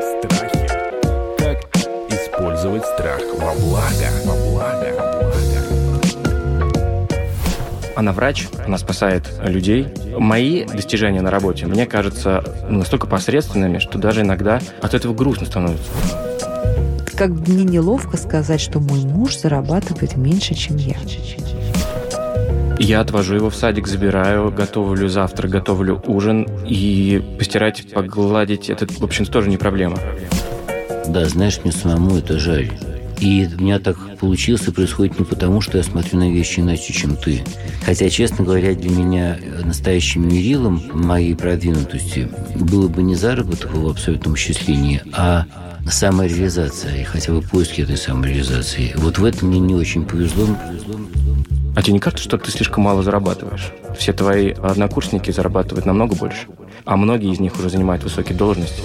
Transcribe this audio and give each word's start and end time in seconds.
Страхи. 0.00 0.68
Как 1.38 1.76
использовать 2.10 2.84
страх 2.84 3.20
во 3.38 3.54
благо? 3.54 4.08
Во 4.24 4.34
благо. 4.50 4.88
Во 4.96 5.12
благо. 5.12 5.36
Она 7.96 8.12
врач, 8.12 8.48
она 8.66 8.76
спасает 8.76 9.22
людей. 9.42 9.88
Мои 10.18 10.64
достижения 10.64 11.22
на 11.22 11.30
работе, 11.30 11.66
мне 11.66 11.86
кажется, 11.86 12.44
настолько 12.68 13.06
посредственными, 13.06 13.78
что 13.78 13.98
даже 13.98 14.20
иногда 14.20 14.60
от 14.82 14.92
этого 14.92 15.14
грустно 15.14 15.46
становится. 15.46 15.90
Как 17.16 17.32
бы 17.32 17.50
мне 17.50 17.64
неловко 17.64 18.18
сказать, 18.18 18.60
что 18.60 18.78
мой 18.80 19.00
муж 19.00 19.38
зарабатывает 19.38 20.16
меньше, 20.16 20.54
чем 20.54 20.76
я. 20.76 20.96
Я 22.78 23.00
отвожу 23.00 23.36
его 23.36 23.50
в 23.50 23.56
садик, 23.56 23.86
забираю, 23.86 24.50
готовлю 24.50 25.08
завтрак, 25.08 25.50
готовлю 25.50 26.02
ужин. 26.06 26.46
И 26.66 27.22
постирать, 27.38 27.92
погладить, 27.92 28.70
это, 28.70 28.86
в 28.86 29.02
общем 29.02 29.24
тоже 29.24 29.48
не 29.48 29.56
проблема. 29.56 29.98
Да, 31.08 31.24
знаешь, 31.26 31.60
мне 31.62 31.72
самому 31.72 32.18
это 32.18 32.38
жаль. 32.38 32.70
И 33.18 33.48
у 33.58 33.62
меня 33.62 33.78
так 33.78 33.96
получилось 34.18 34.68
и 34.68 34.70
происходит 34.70 35.18
не 35.18 35.24
потому, 35.24 35.62
что 35.62 35.78
я 35.78 35.84
смотрю 35.84 36.18
на 36.18 36.30
вещи 36.30 36.60
иначе, 36.60 36.92
чем 36.92 37.16
ты. 37.16 37.42
Хотя, 37.84 38.10
честно 38.10 38.44
говоря, 38.44 38.74
для 38.74 38.90
меня 38.90 39.38
настоящим 39.64 40.28
мерилом 40.28 40.82
моей 40.92 41.34
продвинутости 41.34 42.28
было 42.56 42.88
бы 42.88 43.02
не 43.02 43.14
заработок 43.14 43.72
в 43.72 43.88
абсолютном 43.88 44.36
счастлении, 44.36 45.02
а 45.12 45.46
самореализация, 45.88 47.00
и 47.00 47.04
хотя 47.04 47.32
бы 47.32 47.40
поиски 47.40 47.80
этой 47.80 47.96
самореализации. 47.96 48.92
Вот 48.96 49.18
в 49.18 49.24
этом 49.24 49.48
мне 49.48 49.60
не 49.60 49.74
очень 49.74 50.04
повезло. 50.04 50.48
А 51.76 51.82
тебе 51.82 51.92
не 51.92 52.00
кажется, 52.00 52.24
что 52.24 52.38
ты 52.38 52.50
слишком 52.50 52.84
мало 52.84 53.02
зарабатываешь? 53.02 53.70
Все 53.98 54.14
твои 54.14 54.52
однокурсники 54.52 55.30
зарабатывают 55.30 55.84
намного 55.84 56.14
больше, 56.14 56.46
а 56.86 56.96
многие 56.96 57.30
из 57.30 57.38
них 57.38 57.54
уже 57.58 57.68
занимают 57.68 58.02
высокие 58.02 58.34
должности. 58.34 58.82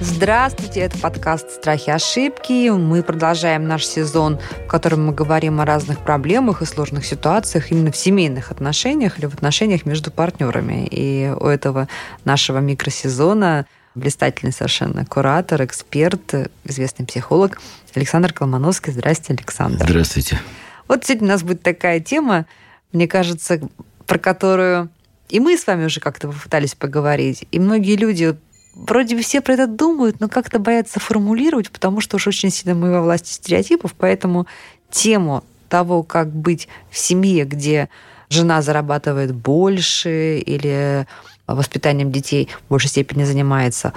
Здравствуйте, 0.00 0.80
это 0.80 0.98
подкаст 0.98 1.52
«Страхи 1.52 1.90
и 1.90 1.92
ошибки». 1.92 2.68
Мы 2.70 3.04
продолжаем 3.04 3.68
наш 3.68 3.86
сезон, 3.86 4.40
в 4.64 4.66
котором 4.66 5.06
мы 5.06 5.12
говорим 5.12 5.60
о 5.60 5.64
разных 5.64 6.00
проблемах 6.00 6.62
и 6.62 6.66
сложных 6.66 7.06
ситуациях 7.06 7.70
именно 7.70 7.92
в 7.92 7.96
семейных 7.96 8.50
отношениях 8.50 9.20
или 9.20 9.26
в 9.26 9.34
отношениях 9.34 9.86
между 9.86 10.10
партнерами. 10.10 10.88
И 10.90 11.32
у 11.38 11.46
этого 11.46 11.86
нашего 12.24 12.58
микросезона 12.58 13.66
блистательный 13.94 14.52
совершенно 14.52 15.06
куратор, 15.06 15.62
эксперт, 15.62 16.50
известный 16.64 17.06
психолог 17.06 17.60
Александр 17.94 18.32
Колмановский. 18.32 18.92
Здрасте, 18.92 19.32
Александр. 19.32 19.84
Здравствуйте. 19.84 20.40
Вот 20.88 21.04
сегодня 21.04 21.28
у 21.28 21.30
нас 21.30 21.42
будет 21.42 21.62
такая 21.62 22.00
тема, 22.00 22.46
мне 22.92 23.08
кажется, 23.08 23.60
про 24.06 24.18
которую 24.18 24.90
и 25.28 25.40
мы 25.40 25.56
с 25.56 25.66
вами 25.66 25.86
уже 25.86 26.00
как-то 26.00 26.28
попытались 26.28 26.74
поговорить, 26.74 27.46
и 27.50 27.58
многие 27.58 27.96
люди 27.96 28.36
вроде 28.74 29.16
бы 29.16 29.22
все 29.22 29.40
про 29.40 29.54
это 29.54 29.66
думают, 29.66 30.20
но 30.20 30.28
как-то 30.28 30.58
боятся 30.58 31.00
формулировать, 31.00 31.70
потому 31.70 32.00
что 32.00 32.16
уж 32.16 32.26
очень 32.26 32.50
сильно 32.50 32.74
мы 32.74 32.92
во 32.92 33.02
власти 33.02 33.32
стереотипов, 33.32 33.94
поэтому 33.96 34.46
тему 34.90 35.42
того, 35.68 36.02
как 36.02 36.28
быть 36.30 36.68
в 36.90 36.98
семье, 36.98 37.44
где 37.44 37.88
жена 38.28 38.62
зарабатывает 38.62 39.34
больше 39.34 40.38
или 40.38 41.06
воспитанием 41.46 42.10
детей 42.12 42.48
в 42.66 42.70
большей 42.70 42.90
степени 42.90 43.24
занимается 43.24 43.92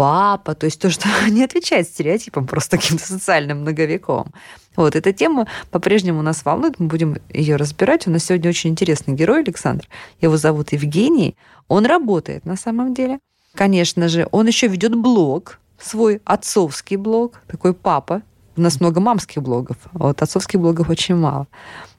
папа, 0.00 0.54
то 0.54 0.64
есть 0.64 0.80
то, 0.80 0.88
что 0.88 1.08
не 1.28 1.44
отвечает 1.44 1.86
стереотипам, 1.86 2.46
просто 2.46 2.78
каким-то 2.78 3.04
социальным 3.06 3.60
многовековым. 3.60 4.32
Вот, 4.74 4.96
эта 4.96 5.12
тема 5.12 5.46
по-прежнему 5.70 6.22
нас 6.22 6.42
волнует, 6.42 6.80
мы 6.80 6.86
будем 6.86 7.18
ее 7.28 7.56
разбирать. 7.56 8.06
У 8.06 8.10
нас 8.10 8.24
сегодня 8.24 8.48
очень 8.48 8.70
интересный 8.70 9.12
герой 9.12 9.42
Александр. 9.42 9.86
Его 10.22 10.38
зовут 10.38 10.72
Евгений. 10.72 11.36
Он 11.68 11.84
работает 11.84 12.46
на 12.46 12.56
самом 12.56 12.94
деле. 12.94 13.18
Конечно 13.54 14.08
же, 14.08 14.26
он 14.30 14.46
еще 14.46 14.68
ведет 14.68 14.94
блог, 14.96 15.58
свой 15.78 16.22
отцовский 16.24 16.96
блог, 16.96 17.42
такой 17.46 17.74
папа. 17.74 18.22
У 18.56 18.62
нас 18.62 18.80
много 18.80 19.00
мамских 19.00 19.42
блогов, 19.42 19.76
а 19.92 19.98
вот 19.98 20.22
отцовских 20.22 20.60
блогов 20.60 20.88
очень 20.88 21.16
мало. 21.16 21.46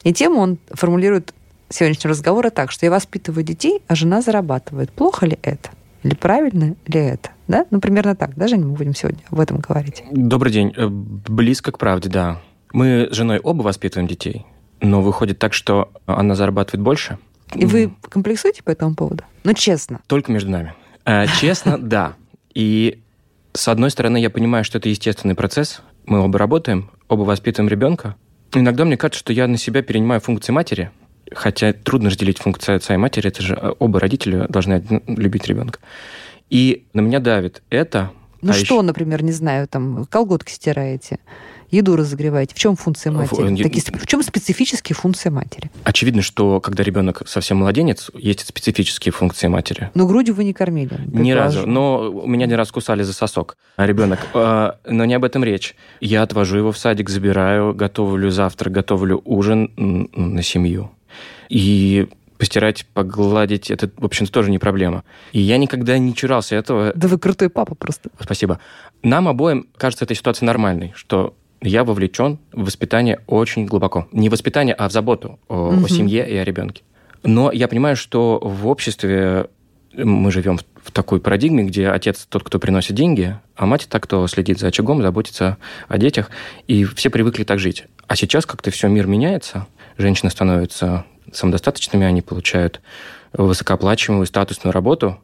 И 0.04 0.12
тему 0.12 0.40
он 0.40 0.58
формулирует 0.72 1.36
сегодняшнего 1.70 2.10
разговора 2.10 2.50
так, 2.50 2.72
что 2.72 2.84
я 2.88 2.92
воспитываю 2.92 3.44
детей, 3.44 3.84
а 3.88 3.94
жена 3.94 4.24
зарабатывает. 4.24 4.92
Плохо 4.92 5.28
ли 5.28 5.38
это? 5.44 5.70
Или 6.04 6.16
правильно 6.16 6.76
ли 6.88 7.00
это? 7.00 7.30
Да? 7.48 7.66
Ну, 7.70 7.80
примерно 7.80 8.16
так, 8.16 8.36
да, 8.36 8.48
Женя, 8.48 8.66
мы 8.66 8.74
будем 8.76 8.96
сегодня 8.96 9.20
об 9.30 9.40
этом 9.40 9.60
говорить. 9.60 10.04
Добрый 10.12 10.52
день. 10.52 10.74
Э, 10.76 10.88
Близко 10.88 11.72
к 11.72 11.78
правде, 11.78 12.10
да. 12.10 12.42
Мы 12.74 13.10
с 13.12 13.16
женой 13.16 13.40
оба 13.40 13.62
воспитываем 13.62 14.08
детей, 14.08 14.46
но 14.82 15.02
выходит 15.02 15.38
так, 15.40 15.54
что 15.54 15.92
она 16.06 16.36
зарабатывает 16.36 16.82
больше. 16.84 17.18
И 17.54 17.66
вы 17.66 17.94
комплексуете 18.10 18.64
по 18.64 18.70
этому 18.72 18.96
поводу? 18.96 19.24
Ну, 19.44 19.54
честно. 19.54 20.00
Только 20.08 20.32
между 20.32 20.50
нами. 20.50 20.74
Э, 21.06 21.26
Честно, 21.40 21.78
да. 21.82 22.14
И 22.54 23.02
с 23.54 23.68
одной 23.68 23.92
стороны, 23.92 24.18
я 24.18 24.30
понимаю, 24.30 24.64
что 24.64 24.78
это 24.78 24.88
естественный 24.90 25.36
процесс. 25.36 25.82
Мы 26.06 26.20
оба 26.20 26.40
работаем, 26.40 26.90
оба 27.10 27.24
воспитываем 27.24 27.70
ребенка. 27.70 28.16
Иногда 28.54 28.86
мне 28.86 28.98
кажется, 28.98 29.20
что 29.20 29.34
я 29.34 29.48
на 29.48 29.58
себя 29.58 29.82
перенимаю 29.82 30.20
функции 30.22 30.52
матери, 30.52 30.92
хотя 31.34 31.74
трудно 31.74 32.10
разделить 32.10 32.40
функции 32.40 32.76
отца 32.76 32.94
и 32.94 32.98
матери, 32.98 33.28
это 33.28 33.42
же 33.42 33.56
э, 33.60 33.74
оба 33.80 34.00
родителя 34.00 34.48
должны 34.48 34.84
любить 35.08 35.48
ребенка. 35.48 35.80
И 36.50 36.86
на 36.94 37.02
меня 37.02 37.20
давит 37.20 37.64
это. 37.70 38.12
Ну 38.42 38.52
а 38.52 38.54
что, 38.54 38.76
еще- 38.76 38.82
например, 38.82 39.24
не 39.24 39.32
знаю, 39.32 39.68
там 39.68 40.06
колготки 40.10 40.52
стираете, 40.52 41.20
еду 41.70 41.96
разогреваете. 41.96 42.56
В 42.56 42.58
чем 42.60 42.76
функция 42.76 43.12
матери? 43.12 43.54
В- 43.54 43.64
Такие 43.64 43.84
в 43.98 44.08
чем 44.08 44.24
специфические 44.24 44.96
функции 44.96 45.30
матери? 45.30 45.72
Очевидно, 45.84 46.22
что 46.22 46.60
когда 46.60 46.84
ребенок 46.84 47.22
совсем 47.28 47.58
младенец, 47.58 48.12
есть 48.14 48.46
специфические 48.46 49.12
функции 49.12 49.48
матери. 49.48 49.90
Ну, 49.94 50.08
грудью 50.08 50.36
вы 50.36 50.44
не 50.44 50.54
кормили. 50.54 51.00
Ни 51.08 51.32
разу. 51.32 51.68
Но 51.68 52.12
меня 52.26 52.46
не 52.48 52.56
раз 52.56 52.72
кусали 52.72 53.04
за 53.04 53.14
сосок 53.14 53.58
а 53.78 53.86
ребенок. 53.86 54.20
А, 54.34 54.78
Но 54.86 55.06
не 55.06 55.14
об 55.14 55.24
этом 55.24 55.44
речь. 55.44 55.76
Я 56.02 56.24
отвожу 56.24 56.58
его 56.58 56.72
в 56.72 56.78
садик, 56.78 57.10
забираю, 57.10 57.74
готовлю 57.74 58.30
завтрак, 58.30 58.74
готовлю 58.74 59.22
ужин 59.24 59.72
на 59.78 60.42
семью. 60.44 60.92
И 61.50 62.08
постирать, 62.38 62.86
погладить, 62.94 63.70
это, 63.70 63.92
в 63.98 64.06
общем-то, 64.06 64.32
тоже 64.32 64.50
не 64.50 64.58
проблема. 64.58 65.04
И 65.32 65.40
я 65.40 65.58
никогда 65.58 65.98
не 66.00 66.16
чурался 66.16 66.56
этого. 66.56 66.92
Да 66.96 67.08
вы 67.08 67.20
крутой 67.20 67.50
папа 67.50 67.76
просто. 67.76 68.10
Спасибо. 68.20 68.60
Нам 69.04 69.28
обоим 69.28 69.68
кажется 69.78 70.06
эта 70.06 70.16
ситуация 70.16 70.48
нормальной, 70.48 70.92
что 70.96 71.36
я 71.62 71.84
вовлечен 71.84 72.40
в 72.52 72.66
воспитание 72.66 73.20
очень 73.28 73.68
глубоко. 73.68 74.08
Не 74.12 74.30
в 74.30 74.32
воспитание, 74.32 74.74
а 74.74 74.90
в 74.90 74.92
заботу 74.92 75.40
о, 75.48 75.70
о 75.70 75.72
Мгм. 75.74 75.88
семье 75.88 76.28
и 76.28 76.36
о 76.36 76.44
ребенке. 76.44 76.82
Но 77.24 77.52
я 77.52 77.68
понимаю, 77.68 77.96
что 77.96 78.40
в 78.42 78.66
обществе 78.68 79.46
мы 79.94 80.32
живем 80.32 80.58
в, 80.58 80.64
в 80.84 80.92
такой 80.92 81.20
парадигме, 81.22 81.64
где 81.66 81.90
отец 81.90 82.26
тот, 82.28 82.44
кто 82.44 82.58
приносит 82.58 82.96
деньги, 82.96 83.38
а 83.56 83.68
мать 83.68 83.86
та, 83.88 84.00
кто 84.00 84.26
следит 84.26 84.58
за 84.58 84.68
очагом, 84.70 85.04
заботится 85.04 85.58
о 85.88 86.00
детях. 86.00 86.32
И 86.66 86.86
все 86.86 87.12
привыкли 87.12 87.44
так 87.44 87.60
жить. 87.60 87.84
А 88.08 88.16
сейчас 88.16 88.48
как-то 88.48 88.72
все 88.72 88.88
мир 88.88 89.06
меняется. 89.06 89.68
Женщины 90.02 90.32
становятся 90.32 91.06
самодостаточными, 91.32 92.06
они 92.06 92.22
получают 92.22 92.82
высокооплачиваемую 93.34 94.26
статусную 94.26 94.74
работу, 94.74 95.22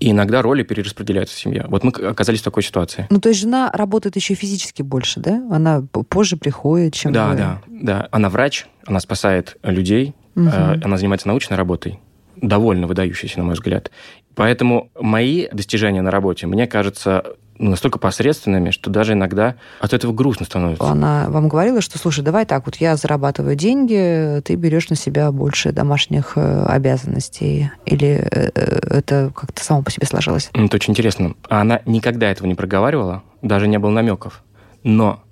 и 0.00 0.10
иногда 0.10 0.42
роли 0.42 0.62
перераспределяются 0.62 1.36
в 1.36 1.38
семье. 1.38 1.66
Вот 1.68 1.84
мы 1.84 1.90
оказались 1.90 2.40
в 2.40 2.44
такой 2.44 2.62
ситуации. 2.62 3.06
Ну, 3.10 3.20
то 3.20 3.28
есть 3.28 3.40
жена 3.40 3.70
работает 3.72 4.16
еще 4.16 4.34
физически 4.34 4.82
больше, 4.82 5.20
да? 5.20 5.42
Она 5.50 5.82
позже 6.08 6.36
приходит, 6.36 6.94
чем 6.94 7.12
Да, 7.12 7.28
вы. 7.28 7.36
да, 7.36 7.62
да. 7.68 8.08
Она 8.10 8.28
врач, 8.28 8.66
она 8.86 9.00
спасает 9.00 9.56
людей, 9.62 10.14
э, 10.34 10.80
она 10.82 10.96
занимается 10.98 11.28
научной 11.28 11.56
работой, 11.56 12.00
довольно 12.36 12.86
выдающейся, 12.86 13.38
на 13.38 13.44
мой 13.44 13.54
взгляд. 13.54 13.90
Поэтому 14.34 14.90
мои 15.00 15.48
достижения 15.52 16.02
на 16.02 16.10
работе, 16.10 16.46
мне 16.46 16.66
кажется, 16.66 17.24
ну, 17.58 17.70
настолько 17.70 17.98
посредственными, 17.98 18.70
что 18.70 18.90
даже 18.90 19.14
иногда 19.14 19.56
от 19.80 19.92
этого 19.92 20.12
грустно 20.12 20.46
становится. 20.46 20.84
Она 20.86 21.26
вам 21.28 21.48
говорила, 21.48 21.80
что, 21.80 21.98
слушай, 21.98 22.22
давай 22.22 22.44
так, 22.46 22.66
вот 22.66 22.76
я 22.76 22.96
зарабатываю 22.96 23.56
деньги, 23.56 24.40
ты 24.44 24.54
берешь 24.54 24.88
на 24.90 24.96
себя 24.96 25.32
больше 25.32 25.72
домашних 25.72 26.32
э, 26.36 26.64
обязанностей. 26.66 27.70
Или 27.84 28.26
э, 28.30 28.50
э, 28.54 28.98
это 28.98 29.30
как-то 29.34 29.64
само 29.64 29.82
по 29.82 29.90
себе 29.90 30.06
сложилось? 30.06 30.50
Это 30.52 30.76
очень 30.76 30.92
интересно. 30.92 31.34
А 31.48 31.60
Она 31.60 31.80
никогда 31.86 32.30
этого 32.30 32.46
не 32.46 32.54
проговаривала, 32.54 33.22
даже 33.42 33.68
не 33.68 33.78
было 33.78 33.90
намеков. 33.90 34.42
Но 34.82 35.22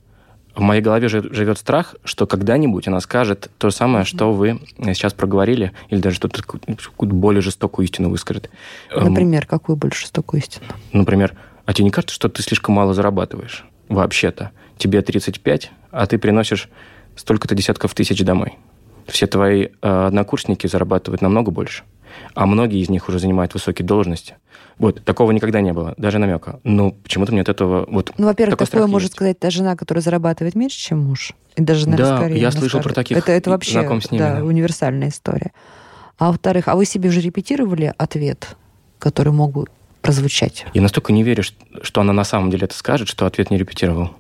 в 0.54 0.60
моей 0.60 0.80
голове 0.82 1.08
жи- 1.08 1.32
живет 1.34 1.58
страх, 1.58 1.96
что 2.04 2.26
когда-нибудь 2.26 2.86
она 2.88 3.00
скажет 3.00 3.50
то 3.58 3.70
же 3.70 3.74
самое, 3.76 4.04
что 4.04 4.32
вы 4.32 4.60
сейчас 4.78 5.12
проговорили, 5.12 5.72
или 5.88 6.00
даже 6.00 6.16
что-то 6.16 6.42
более 6.98 7.42
жестокую 7.42 7.86
истину 7.86 8.08
выскажет. 8.10 8.50
Эм, 8.94 9.08
Например, 9.08 9.46
какую 9.46 9.76
больше 9.76 10.02
жестокую 10.02 10.40
истину? 10.40 10.66
Например, 10.92 11.34
а 11.66 11.72
тебе 11.72 11.84
не 11.84 11.90
кажется, 11.90 12.14
что 12.14 12.28
ты 12.28 12.42
слишком 12.42 12.74
мало 12.74 12.94
зарабатываешь? 12.94 13.64
Вообще-то. 13.88 14.50
Тебе 14.78 15.02
35, 15.02 15.70
а 15.90 16.06
ты 16.06 16.18
приносишь 16.18 16.68
столько-то 17.16 17.54
десятков 17.54 17.94
тысяч 17.94 18.22
домой. 18.24 18.58
Все 19.06 19.26
твои 19.26 19.64
э, 19.66 20.06
однокурсники 20.06 20.66
зарабатывают 20.66 21.20
намного 21.22 21.50
больше. 21.50 21.84
а 22.34 22.46
многие 22.46 22.80
из 22.80 22.88
них 22.88 23.08
уже 23.08 23.18
занимают 23.18 23.54
высокие 23.54 23.84
должности. 23.86 24.36
Вот, 24.78 25.04
такого 25.04 25.30
никогда 25.32 25.60
не 25.60 25.72
было, 25.72 25.94
даже 25.98 26.18
намека. 26.18 26.58
Но 26.64 26.92
почему-то 26.92 27.32
мне 27.32 27.42
от 27.42 27.48
этого... 27.48 27.86
Вот, 27.88 28.12
Ну, 28.18 28.26
во-первых, 28.26 28.54
такое 28.54 28.66
страх 28.66 28.88
может 28.88 29.06
есть. 29.08 29.14
сказать 29.14 29.38
та 29.38 29.50
жена, 29.50 29.76
которая 29.76 30.02
зарабатывает 30.02 30.54
меньше, 30.54 30.78
чем 30.78 30.98
муж. 31.00 31.32
И 31.56 31.62
даже, 31.62 31.88
наверное, 31.88 32.10
Да, 32.12 32.16
скорее 32.18 32.40
я 32.40 32.50
слышал 32.50 32.80
про 32.80 32.90
скажет. 32.90 32.94
таких 32.96 33.16
Это, 33.18 33.32
это 33.32 33.50
вообще 33.50 33.72
знаком 33.72 34.00
с 34.00 34.10
ними, 34.10 34.20
да, 34.22 34.36
да. 34.36 34.44
универсальная 34.44 35.08
история. 35.08 35.52
А 36.18 36.28
во-вторых, 36.28 36.66
а 36.68 36.74
вы 36.76 36.84
себе 36.86 37.08
уже 37.10 37.20
репетировали 37.20 37.92
ответ, 37.98 38.56
который 38.98 39.32
мог 39.32 39.52
бы 39.52 39.66
прозвучать? 40.04 40.66
Я 40.74 40.82
настолько 40.82 41.12
не 41.12 41.22
верю, 41.22 41.42
что 41.42 42.00
она 42.00 42.12
на 42.12 42.24
самом 42.24 42.50
деле 42.50 42.66
это 42.66 42.76
скажет, 42.76 43.08
что 43.08 43.26
ответ 43.26 43.50
не 43.50 43.56
репетировал. 43.56 44.10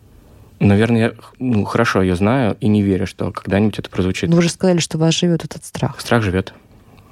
Наверное, 0.58 1.00
я 1.00 1.12
ну, 1.38 1.64
хорошо 1.64 2.00
ее 2.00 2.16
знаю 2.16 2.56
и 2.58 2.68
не 2.68 2.82
верю, 2.82 3.06
что 3.06 3.30
когда-нибудь 3.30 3.78
это 3.78 3.90
прозвучит. 3.90 4.30
Ну, 4.30 4.36
вы 4.36 4.42
же 4.42 4.48
сказали, 4.48 4.78
что 4.78 4.96
вас 4.96 5.14
живет 5.14 5.44
этот 5.44 5.64
страх. 5.64 6.00
Страх 6.00 6.22
живет, 6.22 6.54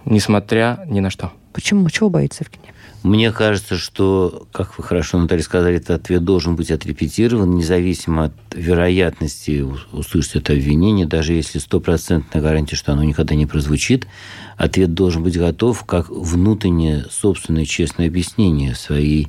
несмотря 0.07 0.83
ни 0.87 1.01
на 1.01 1.11
что. 1.11 1.33
Почему? 1.53 1.89
Чего 1.91 2.09
боится 2.09 2.45
Евгений? 2.45 2.73
Мне 3.03 3.33
кажется, 3.33 3.77
что, 3.77 4.47
как 4.53 4.79
вы 4.79 4.85
хорошо, 4.85 5.19
Наталья, 5.19 5.43
сказали, 5.43 5.77
этот 5.77 6.03
ответ 6.03 6.23
должен 6.23 6.55
быть 6.55 6.71
отрепетирован, 6.71 7.51
независимо 7.51 8.27
от 8.27 8.33
вероятности 8.55 9.65
услышать 9.93 10.37
это 10.37 10.53
обвинение, 10.53 11.05
даже 11.05 11.33
если 11.33 11.59
стопроцентная 11.59 12.41
гарантия, 12.41 12.77
что 12.77 12.93
оно 12.93 13.03
никогда 13.03 13.35
не 13.35 13.47
прозвучит, 13.47 14.07
ответ 14.57 14.95
должен 14.95 15.25
быть 15.25 15.37
готов 15.37 15.85
как 15.85 16.11
внутреннее 16.11 17.07
собственное 17.11 17.65
честное 17.65 18.07
объяснение 18.07 18.77
своей 18.77 19.29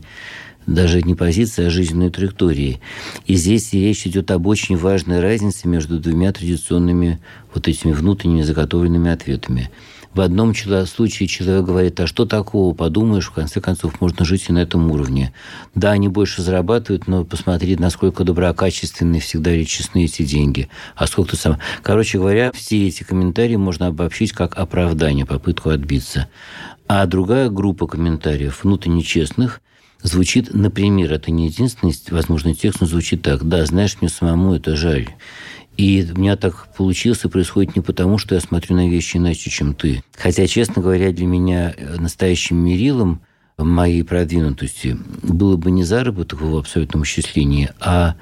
даже 0.68 1.02
не 1.02 1.16
позиции, 1.16 1.66
а 1.66 1.70
жизненной 1.70 2.10
траектории. 2.10 2.80
И 3.26 3.36
здесь 3.36 3.74
речь 3.74 4.06
идет 4.08 4.32
об 4.32 4.48
очень 4.48 4.78
важной 4.78 5.20
разнице 5.20 5.68
между 5.68 6.00
двумя 6.00 6.32
традиционными 6.32 7.20
вот 7.54 7.68
этими 7.68 7.92
внутренними 7.92 8.44
заготовленными 8.44 9.12
ответами. 9.12 9.70
В 10.14 10.22
одном 10.22 10.54
случае 10.54 11.28
человек 11.28 11.66
говорит, 11.66 12.00
а 12.00 12.06
что 12.06 12.26
такого, 12.26 12.76
подумаешь, 12.76 13.28
в 13.28 13.32
конце 13.32 13.60
концов, 13.62 14.00
можно 14.00 14.24
жить 14.26 14.46
и 14.48 14.54
на 14.54 14.60
этом 14.60 14.92
уровне. 14.92 15.34
Да, 15.74 15.92
они 15.92 16.08
больше 16.08 16.44
зарабатывают, 16.44 17.08
но 17.08 17.26
посмотри, 17.26 17.76
насколько 17.76 18.24
доброкачественные 18.24 19.22
всегда 19.22 19.52
или 19.52 19.64
честны 19.64 20.06
эти 20.06 20.22
деньги. 20.24 20.70
А 20.96 21.08
сколько 21.08 21.32
ты 21.32 21.38
сам... 21.38 21.58
Короче 21.82 22.20
говоря, 22.20 22.52
все 22.52 22.88
эти 22.88 23.04
комментарии 23.04 23.56
можно 23.56 23.88
обобщить 23.88 24.34
как 24.34 24.56
оправдание, 24.56 25.26
попытку 25.26 25.70
отбиться. 25.70 26.28
А 26.88 27.06
другая 27.08 27.50
группа 27.50 27.88
комментариев, 27.88 28.64
внутренне 28.64 29.02
честных, 29.02 29.62
звучит, 30.04 30.54
например, 30.54 31.12
это 31.12 31.32
не 31.32 31.48
единственный 31.48 31.96
возможный 32.12 32.54
текст, 32.54 32.82
но 32.82 32.88
звучит 32.88 33.24
так. 33.24 33.48
Да, 33.48 33.66
знаешь, 33.66 33.98
мне 34.00 34.10
самому 34.10 34.54
это 34.54 34.76
жаль. 34.76 35.10
И 35.78 36.08
у 36.16 36.20
меня 36.20 36.36
так 36.36 36.68
получилось 36.76 37.24
и 37.24 37.30
происходит 37.30 37.76
не 37.76 37.82
потому, 37.82 38.18
что 38.18 38.36
я 38.36 38.42
смотрю 38.42 38.76
на 38.76 38.90
вещи 38.90 39.18
иначе, 39.18 39.50
чем 39.50 39.74
ты. 39.74 40.04
Хотя, 40.16 40.46
честно 40.48 40.82
говоря, 40.82 41.12
для 41.12 41.26
меня 41.26 41.74
э, 41.76 41.98
настоящим 41.98 42.58
мерилом 42.58 43.22
моей 43.58 44.04
продвинутости 44.04 44.98
было 45.22 45.58
бы 45.58 45.70
не 45.72 45.84
заработок 45.84 46.42
в 46.42 46.58
абсолютном 46.58 47.04
исчислении, 47.04 47.70
а 47.80 48.16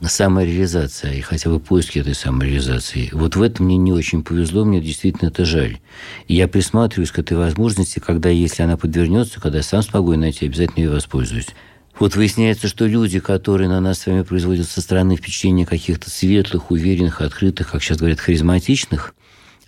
самореализация 0.00 1.12
и 1.12 1.20
хотя 1.20 1.50
бы 1.50 1.60
поиски 1.60 1.98
этой 1.98 2.14
самореализации. 2.14 3.10
Вот 3.12 3.36
в 3.36 3.42
этом 3.42 3.66
мне 3.66 3.76
не 3.76 3.92
очень 3.92 4.22
повезло, 4.22 4.64
мне 4.64 4.80
действительно 4.80 5.28
это 5.28 5.44
жаль. 5.44 5.78
И 6.26 6.34
я 6.34 6.48
присматриваюсь 6.48 7.10
к 7.10 7.18
этой 7.18 7.36
возможности, 7.36 7.98
когда, 7.98 8.30
если 8.30 8.62
она 8.62 8.76
подвернется, 8.76 9.40
когда 9.40 9.58
я 9.58 9.64
сам 9.64 9.82
смогу 9.82 10.12
ее 10.12 10.18
найти, 10.18 10.46
обязательно 10.46 10.84
ее 10.84 10.90
воспользуюсь. 10.90 11.48
Вот 11.98 12.14
выясняется, 12.14 12.68
что 12.68 12.86
люди, 12.86 13.18
которые 13.18 13.68
на 13.68 13.80
нас 13.80 14.00
с 14.00 14.06
вами 14.06 14.22
производят 14.22 14.68
со 14.68 14.80
стороны 14.80 15.16
впечатления 15.16 15.66
каких-то 15.66 16.10
светлых, 16.10 16.70
уверенных, 16.70 17.20
открытых, 17.20 17.72
как 17.72 17.82
сейчас 17.82 17.98
говорят, 17.98 18.20
харизматичных, 18.20 19.14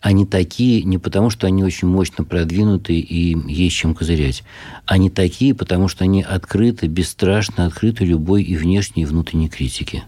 они 0.00 0.24
такие 0.24 0.82
не 0.84 0.96
потому, 0.98 1.28
что 1.28 1.46
они 1.46 1.64
очень 1.64 1.88
мощно 1.88 2.24
продвинуты 2.24 2.94
и 2.94 3.36
есть 3.50 3.76
чем 3.76 3.94
козырять. 3.94 4.44
Они 4.86 5.10
такие, 5.10 5.54
потому 5.54 5.88
что 5.88 6.04
они 6.04 6.22
открыты, 6.22 6.86
бесстрашно 6.86 7.66
открыты 7.66 8.04
любой 8.04 8.42
и 8.42 8.56
внешней, 8.56 9.02
и 9.02 9.06
внутренней 9.06 9.48
критике. 9.48 10.04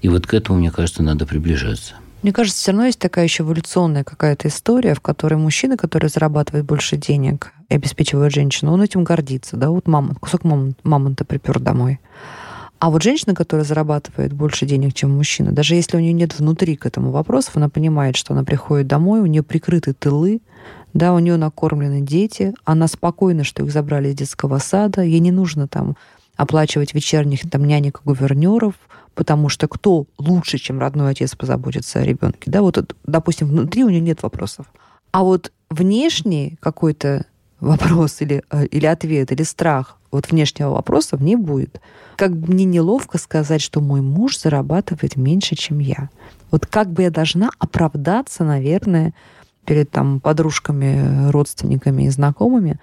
И 0.00 0.08
вот 0.08 0.26
к 0.26 0.34
этому, 0.34 0.58
мне 0.58 0.70
кажется, 0.70 1.02
надо 1.02 1.26
приближаться. 1.26 1.94
Мне 2.22 2.32
кажется, 2.32 2.60
все 2.60 2.70
равно 2.70 2.86
есть 2.86 3.00
такая 3.00 3.24
еще 3.24 3.42
эволюционная 3.42 4.04
какая-то 4.04 4.46
история, 4.46 4.94
в 4.94 5.00
которой 5.00 5.34
мужчина, 5.34 5.76
который 5.76 6.08
зарабатывает 6.08 6.64
больше 6.64 6.96
денег 6.96 7.52
и 7.72 7.76
обеспечивает 7.76 8.32
женщину, 8.32 8.72
он 8.72 8.82
этим 8.82 9.02
гордится. 9.02 9.56
Да, 9.56 9.70
вот 9.70 9.88
мамонт, 9.88 10.18
кусок 10.18 10.44
мамон- 10.44 10.74
мамонта 10.84 11.24
припер 11.24 11.58
домой. 11.58 12.00
А 12.78 12.90
вот 12.90 13.02
женщина, 13.02 13.34
которая 13.34 13.64
зарабатывает 13.64 14.32
больше 14.32 14.66
денег, 14.66 14.92
чем 14.92 15.16
мужчина, 15.16 15.52
даже 15.52 15.74
если 15.74 15.96
у 15.96 16.00
нее 16.00 16.12
нет 16.12 16.38
внутри 16.38 16.76
к 16.76 16.84
этому 16.84 17.12
вопросов, 17.12 17.56
она 17.56 17.68
понимает, 17.68 18.16
что 18.16 18.34
она 18.34 18.44
приходит 18.44 18.88
домой, 18.88 19.20
у 19.20 19.26
нее 19.26 19.42
прикрыты 19.42 19.94
тылы, 19.94 20.42
да, 20.92 21.14
у 21.14 21.18
нее 21.18 21.36
накормлены 21.36 22.02
дети, 22.02 22.52
она 22.64 22.88
спокойна, 22.88 23.44
что 23.44 23.64
их 23.64 23.72
забрали 23.72 24.08
из 24.08 24.16
детского 24.16 24.58
сада, 24.58 25.02
ей 25.02 25.20
не 25.20 25.30
нужно 25.30 25.66
там 25.66 25.96
оплачивать 26.36 26.92
вечерних 26.92 27.48
там 27.48 27.64
нянек 27.64 28.00
и 28.00 28.04
гувернеров, 28.04 28.74
потому 29.14 29.48
что 29.48 29.68
кто 29.68 30.06
лучше, 30.18 30.58
чем 30.58 30.78
родной 30.78 31.12
отец 31.12 31.34
позаботится 31.36 32.00
о 32.00 32.04
ребенке, 32.04 32.50
да, 32.50 32.60
вот, 32.60 32.94
допустим, 33.06 33.46
внутри 33.46 33.84
у 33.84 33.88
нее 33.88 34.00
нет 34.00 34.22
вопросов. 34.22 34.66
А 35.12 35.22
вот 35.22 35.52
внешний 35.70 36.56
какой-то 36.60 37.26
вопрос 37.62 38.20
или, 38.20 38.42
э, 38.50 38.66
или 38.66 38.86
ответ, 38.86 39.32
или 39.32 39.42
страх 39.42 39.96
вот 40.10 40.30
внешнего 40.30 40.70
вопроса 40.70 41.16
в 41.16 41.22
ней 41.22 41.36
будет. 41.36 41.80
Как 42.16 42.36
бы 42.36 42.52
мне 42.52 42.64
неловко 42.64 43.18
сказать, 43.18 43.62
что 43.62 43.80
мой 43.80 44.02
муж 44.02 44.38
зарабатывает 44.38 45.16
меньше, 45.16 45.54
чем 45.54 45.78
я. 45.78 46.10
Вот 46.50 46.66
как 46.66 46.90
бы 46.90 47.02
я 47.02 47.10
должна 47.10 47.50
оправдаться, 47.58 48.44
наверное, 48.44 49.14
перед 49.64 49.90
там 49.90 50.20
подружками, 50.20 51.30
родственниками 51.30 52.04
и 52.04 52.10
знакомыми, 52.10 52.78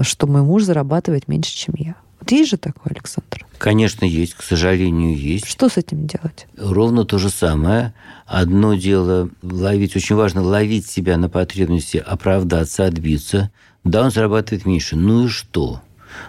что 0.00 0.26
мой 0.26 0.42
муж 0.42 0.64
зарабатывает 0.64 1.28
меньше, 1.28 1.56
чем 1.56 1.74
я. 1.78 1.94
Вот 2.20 2.30
есть 2.32 2.50
же 2.50 2.56
такое, 2.56 2.92
Александр? 2.92 3.46
Конечно, 3.58 4.04
есть, 4.04 4.34
к 4.34 4.42
сожалению, 4.42 5.16
есть. 5.16 5.46
Что 5.46 5.68
с 5.68 5.76
этим 5.76 6.06
делать? 6.06 6.46
Ровно 6.58 7.04
то 7.04 7.18
же 7.18 7.30
самое. 7.30 7.94
Одно 8.26 8.74
дело 8.74 9.30
ловить, 9.42 9.94
очень 9.96 10.16
важно 10.16 10.42
ловить 10.42 10.86
себя 10.86 11.16
на 11.16 11.28
потребности 11.28 12.02
оправдаться, 12.04 12.84
отбиться. 12.84 13.50
Да, 13.86 14.02
он 14.02 14.10
зарабатывает 14.10 14.66
меньше. 14.66 14.96
Ну 14.96 15.26
и 15.26 15.28
что? 15.28 15.80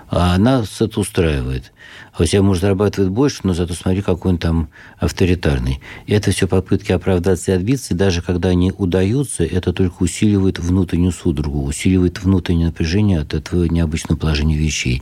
А 0.09 0.35
она 0.35 0.63
это 0.79 0.99
устраивает. 0.99 1.73
А 2.13 2.21
у 2.21 2.25
тебя 2.25 2.43
муж 2.43 2.59
зарабатывает 2.59 3.11
больше, 3.11 3.39
но 3.43 3.55
зато 3.55 3.73
смотри, 3.73 4.03
какой 4.03 4.33
он 4.33 4.37
там 4.37 4.69
авторитарный. 4.99 5.79
И 6.05 6.13
это 6.13 6.29
все 6.29 6.47
попытки 6.47 6.91
оправдаться 6.91 7.51
и 7.51 7.55
отбиться. 7.55 7.95
И 7.95 7.97
даже 7.97 8.21
когда 8.21 8.49
они 8.49 8.71
удаются, 8.77 9.43
это 9.43 9.73
только 9.73 10.03
усиливает 10.03 10.59
внутреннюю 10.59 11.11
судорогу, 11.11 11.63
усиливает 11.63 12.21
внутреннее 12.21 12.67
напряжение 12.67 13.21
от 13.21 13.33
этого 13.33 13.63
необычного 13.63 14.19
положения 14.19 14.55
вещей. 14.55 15.01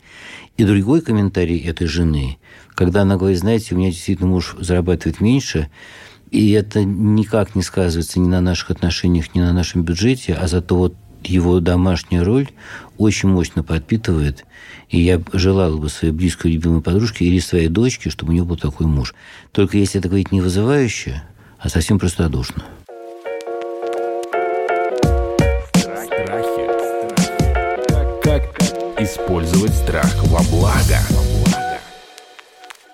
И 0.55 0.63
другой 0.63 1.01
комментарий 1.01 1.59
этой 1.59 1.87
жены, 1.87 2.37
когда 2.73 3.01
она 3.01 3.17
говорит, 3.17 3.39
знаете, 3.39 3.75
у 3.75 3.77
меня 3.77 3.91
действительно 3.91 4.29
муж 4.29 4.55
зарабатывает 4.61 5.19
меньше, 5.19 5.69
и 6.31 6.51
это 6.51 6.85
никак 6.85 7.53
не 7.53 7.63
сказывается 7.63 8.19
ни 8.21 8.27
на 8.27 8.39
наших 8.39 8.71
отношениях, 8.71 9.35
ни 9.35 9.41
на 9.41 9.51
нашем 9.51 9.83
бюджете, 9.83 10.33
а 10.33 10.47
зато 10.47 10.75
вот 10.77 10.95
его 11.25 11.59
домашняя 11.59 12.23
роль 12.23 12.49
очень 12.97 13.29
мощно 13.29 13.63
подпитывает. 13.63 14.45
И 14.89 14.99
я 14.99 15.21
желала 15.33 15.77
бы 15.77 15.89
своей 15.89 16.13
близкой 16.13 16.51
любимой 16.51 16.81
подружке 16.81 17.25
или 17.25 17.39
своей 17.39 17.67
дочке, 17.67 18.09
чтобы 18.09 18.31
у 18.31 18.33
нее 18.33 18.45
был 18.45 18.57
такой 18.57 18.87
муж. 18.87 19.15
Только 19.51 19.77
если 19.77 19.99
это 19.99 20.07
говорить 20.09 20.31
не 20.31 20.41
вызывающе, 20.41 21.23
а 21.59 21.69
совсем 21.69 21.99
простодушно. 21.99 22.63
Использовать 28.97 29.73
страх 29.73 30.15
во 30.23 30.41
благо? 30.49 30.97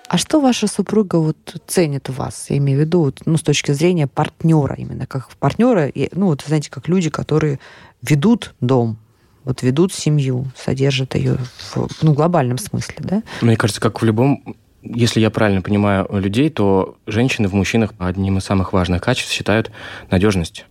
А 0.08 0.18
что 0.18 0.40
ваша 0.40 0.66
супруга 0.66 1.16
вот 1.16 1.38
ценит 1.66 2.10
в 2.10 2.16
вас? 2.16 2.50
Я 2.50 2.58
имею 2.58 2.80
в 2.80 2.82
виду, 2.82 3.00
вот, 3.00 3.22
ну, 3.24 3.38
с 3.38 3.42
точки 3.42 3.72
зрения 3.72 4.06
партнера, 4.06 4.74
именно 4.74 5.06
как 5.06 5.30
партнера, 5.38 5.86
и, 5.86 6.10
ну, 6.14 6.26
вот, 6.26 6.44
знаете, 6.46 6.70
как 6.70 6.86
люди, 6.86 7.08
которые 7.08 7.60
ведут 8.02 8.54
дом, 8.60 8.98
вот 9.44 9.62
ведут 9.62 9.92
семью, 9.92 10.46
содержат 10.56 11.14
ее 11.14 11.38
в 11.74 11.88
ну, 12.02 12.12
глобальном 12.12 12.58
смысле, 12.58 12.96
да? 12.98 13.22
Мне 13.40 13.56
кажется, 13.56 13.80
как 13.80 14.02
в 14.02 14.04
любом 14.04 14.56
если 14.82 15.20
я 15.20 15.30
правильно 15.30 15.62
понимаю 15.62 16.08
людей, 16.10 16.50
то 16.50 16.96
женщины 17.06 17.48
в 17.48 17.54
мужчинах 17.54 17.92
одним 17.98 18.38
из 18.38 18.44
самых 18.44 18.72
важных 18.72 19.00
качеств 19.00 19.32
считают 19.32 19.70
надежность, 20.10 20.66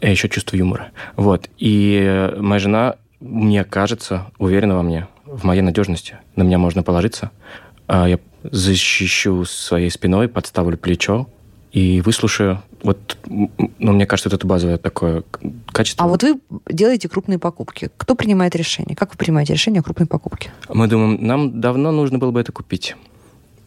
а 0.00 0.08
еще 0.08 0.28
чувство 0.28 0.56
юмора. 0.56 0.90
Вот. 1.16 1.48
И 1.56 2.34
моя 2.36 2.58
жена, 2.58 2.96
мне 3.20 3.64
кажется, 3.64 4.26
уверена 4.38 4.76
во 4.76 4.82
мне, 4.82 5.08
в 5.24 5.44
моей 5.44 5.62
надежности. 5.62 6.18
На 6.36 6.42
меня 6.42 6.58
можно 6.58 6.82
положиться. 6.82 7.30
А 7.88 8.06
Я 8.06 8.18
защищу 8.42 9.44
своей 9.44 9.90
спиной, 9.90 10.28
подставлю 10.28 10.76
плечо 10.76 11.26
и 11.72 12.00
выслушаю. 12.00 12.62
Вот, 12.82 13.18
ну, 13.26 13.92
мне 13.92 14.06
кажется, 14.06 14.28
это 14.34 14.46
базовое 14.46 14.78
такое 14.78 15.24
качество. 15.72 16.04
А 16.04 16.08
вот 16.08 16.22
вы 16.22 16.40
делаете 16.68 17.08
крупные 17.08 17.38
покупки. 17.38 17.90
Кто 17.96 18.14
принимает 18.14 18.54
решение? 18.54 18.96
Как 18.96 19.12
вы 19.12 19.16
принимаете 19.16 19.54
решение 19.54 19.80
о 19.80 19.82
крупной 19.82 20.06
покупке? 20.06 20.52
Мы 20.68 20.86
думаем, 20.86 21.24
нам 21.24 21.60
давно 21.60 21.90
нужно 21.90 22.18
было 22.18 22.30
бы 22.30 22.40
это 22.40 22.52
купить. 22.52 22.96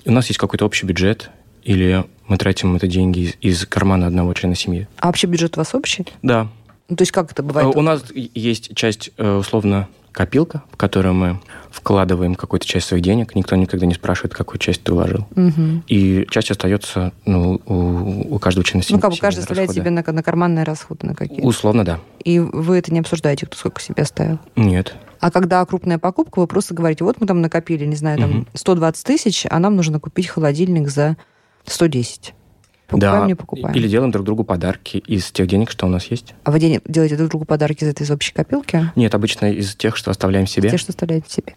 У 0.05 0.11
нас 0.11 0.27
есть 0.27 0.37
какой-то 0.37 0.65
общий 0.65 0.85
бюджет, 0.85 1.29
или 1.63 2.05
мы 2.27 2.37
тратим 2.37 2.75
это 2.75 2.87
деньги 2.87 3.19
из, 3.19 3.35
из 3.41 3.65
кармана 3.65 4.07
одного 4.07 4.33
члена 4.33 4.55
семьи. 4.55 4.87
А 4.97 5.07
вообще 5.07 5.27
бюджет 5.27 5.57
у 5.57 5.59
вас 5.59 5.75
общий? 5.75 6.05
Да. 6.21 6.47
Ну, 6.89 6.96
то 6.96 7.03
есть 7.03 7.12
как 7.12 7.31
это 7.31 7.43
бывает? 7.43 7.75
У 7.75 7.81
нас 7.81 8.03
есть 8.13 8.75
часть, 8.75 9.12
э, 9.17 9.36
условно, 9.38 9.88
копилка, 10.12 10.63
в 10.72 10.75
которую 10.75 11.13
мы 11.13 11.39
вкладываем 11.72 12.36
какую-то 12.36 12.65
часть 12.65 12.88
своих 12.88 13.03
денег. 13.03 13.36
Никто 13.36 13.55
никогда 13.55 13.86
не 13.86 13.93
спрашивает, 13.93 14.34
какую 14.34 14.60
часть 14.60 14.84
ты 14.84 14.91
вложил. 14.91 15.27
Мгм. 15.36 15.84
И 15.88 16.27
часть 16.29 16.51
остается 16.51 17.13
ну, 17.25 17.62
у, 17.65 18.36
у 18.36 18.39
каждого 18.39 18.65
члена 18.65 18.84
семьи. 18.84 18.98
Ну, 18.98 19.01
как 19.01 19.12
бы 19.12 19.17
каждый 19.17 19.41
оставляет 19.41 19.72
себе 19.72 19.91
на, 19.91 20.03
на 20.03 20.24
карманные 20.24 20.63
расходы 20.65 21.08
на 21.08 21.15
какие 21.15 21.41
Условно, 21.41 21.86
да. 21.86 22.00
И 22.24 22.39
вы 22.39 22.77
это 22.77 22.91
не 22.91 23.00
обсуждаете, 23.00 23.46
кто 23.46 23.55
сколько 23.55 23.81
себе 23.81 24.03
оставил? 24.03 24.39
Нет. 24.55 24.96
А 25.19 25.31
когда 25.31 25.63
крупная 25.65 26.00
покупка, 26.00 26.39
вы 26.39 26.48
просто 26.48 26.74
говорите, 26.74 27.03
вот 27.03 27.22
мы 27.22 27.27
там 27.27 27.41
накопили, 27.41 27.86
не 27.86 27.96
знаю, 27.96 28.17
там 28.17 28.29
Мгм. 28.29 28.48
120 28.53 29.05
тысяч, 29.05 29.46
а 29.50 29.60
нам 29.60 29.75
нужно 29.75 30.00
купить 30.00 30.27
холодильник 30.27 30.89
за 30.89 31.17
110. 31.65 32.34
Покупаем, 32.89 33.22
да. 33.22 33.27
не 33.27 33.36
покупаем. 33.36 33.75
Или 33.75 33.88
делаем 33.88 34.12
друг 34.12 34.25
другу 34.25 34.43
подарки 34.43 34.98
из 34.98 35.31
тех 35.31 35.48
денег, 35.48 35.69
что 35.69 35.86
у 35.86 35.89
нас 35.89 36.05
есть. 36.05 36.34
А 36.43 36.51
вы 36.51 36.60
делаете 36.60 37.15
друг 37.15 37.29
другу 37.29 37.46
подарки 37.46 37.84
из 37.84 37.88
этой 37.88 38.03
из 38.03 38.12
общей 38.12 38.34
копилки? 38.34 38.91
Нет, 38.96 39.13
обычно 39.13 39.51
из 39.51 39.75
тех, 39.75 39.96
что 39.96 40.10
оставляем 40.10 40.48
себе. 40.48 40.69
Те, 40.72 40.77
что 40.77 40.91
оставляете 40.91 41.29
себе. 41.29 41.55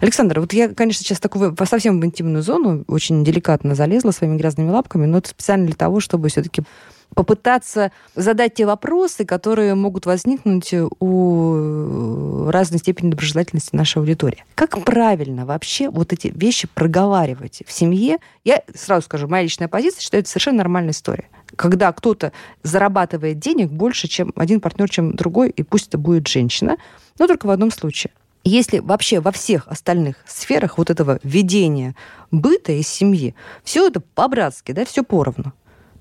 Александр, 0.00 0.40
вот 0.40 0.52
я, 0.52 0.68
конечно, 0.68 1.04
сейчас 1.04 1.20
такую 1.20 1.56
совсем 1.66 2.00
в 2.00 2.04
интимную 2.04 2.42
зону 2.42 2.84
очень 2.88 3.24
деликатно 3.24 3.76
залезла 3.76 4.10
своими 4.10 4.36
грязными 4.36 4.70
лапками, 4.70 5.06
но 5.06 5.18
это 5.18 5.28
специально 5.28 5.66
для 5.66 5.76
того, 5.76 6.00
чтобы 6.00 6.28
все-таки 6.28 6.62
попытаться 7.14 7.92
задать 8.14 8.54
те 8.54 8.66
вопросы, 8.66 9.24
которые 9.24 9.74
могут 9.74 10.06
возникнуть 10.06 10.74
у 11.00 12.48
разной 12.50 12.78
степени 12.78 13.10
доброжелательности 13.10 13.74
нашей 13.74 13.98
аудитории. 13.98 14.44
Как 14.54 14.82
правильно 14.84 15.46
вообще 15.46 15.90
вот 15.90 16.12
эти 16.12 16.32
вещи 16.34 16.68
проговаривать 16.72 17.62
в 17.66 17.72
семье? 17.72 18.18
Я 18.44 18.62
сразу 18.74 19.04
скажу, 19.04 19.28
моя 19.28 19.44
личная 19.44 19.68
позиция, 19.68 20.02
что 20.02 20.16
это 20.16 20.28
совершенно 20.28 20.58
нормальная 20.58 20.92
история. 20.92 21.28
Когда 21.56 21.92
кто-то 21.92 22.32
зарабатывает 22.62 23.38
денег 23.38 23.70
больше, 23.70 24.08
чем 24.08 24.32
один 24.36 24.60
партнер, 24.60 24.88
чем 24.88 25.14
другой, 25.14 25.50
и 25.50 25.62
пусть 25.62 25.88
это 25.88 25.98
будет 25.98 26.26
женщина, 26.26 26.76
но 27.18 27.26
только 27.26 27.46
в 27.46 27.50
одном 27.50 27.70
случае. 27.70 28.12
Если 28.44 28.80
вообще 28.80 29.20
во 29.20 29.30
всех 29.30 29.68
остальных 29.68 30.16
сферах 30.26 30.76
вот 30.76 30.90
этого 30.90 31.20
ведения 31.22 31.94
быта 32.32 32.72
из 32.72 32.88
семьи, 32.88 33.36
все 33.62 33.86
это 33.86 34.00
по-братски, 34.00 34.72
да, 34.72 34.84
все 34.84 35.04
поровну. 35.04 35.52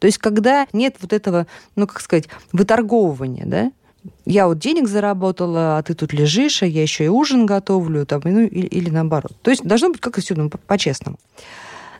То 0.01 0.07
есть, 0.07 0.17
когда 0.17 0.65
нет 0.73 0.95
вот 0.99 1.13
этого, 1.13 1.45
ну, 1.75 1.85
как 1.85 2.01
сказать, 2.01 2.27
выторговывания, 2.51 3.45
да, 3.45 3.71
я 4.25 4.47
вот 4.47 4.57
денег 4.57 4.87
заработала, 4.87 5.77
а 5.77 5.83
ты 5.83 5.93
тут 5.93 6.11
лежишь, 6.11 6.63
а 6.63 6.65
я 6.65 6.81
еще 6.81 7.05
и 7.05 7.07
ужин 7.07 7.45
готовлю, 7.45 8.07
там, 8.07 8.21
ну, 8.23 8.39
или, 8.41 8.65
или 8.65 8.89
наоборот. 8.89 9.33
То 9.43 9.51
есть 9.51 9.63
должно 9.63 9.89
быть 9.91 10.01
как-то 10.01 10.21
все 10.21 10.33
ну, 10.33 10.49
по- 10.49 10.57
по-честному. 10.57 11.17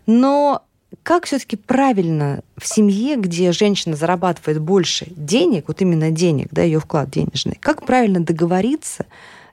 Но 0.08 0.64
как 1.04 1.28
все-таки 1.28 1.58
правильно 1.58 2.42
в 2.58 2.68
семье, 2.68 3.18
где 3.18 3.52
женщина 3.52 3.96
зарабатывает 3.96 4.60
больше 4.60 5.06
денег, 5.16 5.66
вот 5.68 5.84
именно 5.84 6.10
денег, 6.10 6.48
да, 6.50 6.64
ее 6.64 6.80
вклад 6.80 7.12
денежный, 7.12 7.60
как 7.60 7.86
правильно 7.86 8.20
договориться 8.20 9.06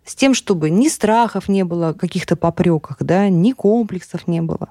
с 0.06 0.14
тем, 0.14 0.32
чтобы 0.32 0.70
ни 0.70 0.88
страхов 0.88 1.50
не 1.50 1.64
было, 1.66 1.92
каких-то 1.92 2.34
попреках, 2.34 2.96
да, 3.00 3.28
ни 3.28 3.52
комплексов 3.52 4.26
не 4.26 4.40
было, 4.40 4.70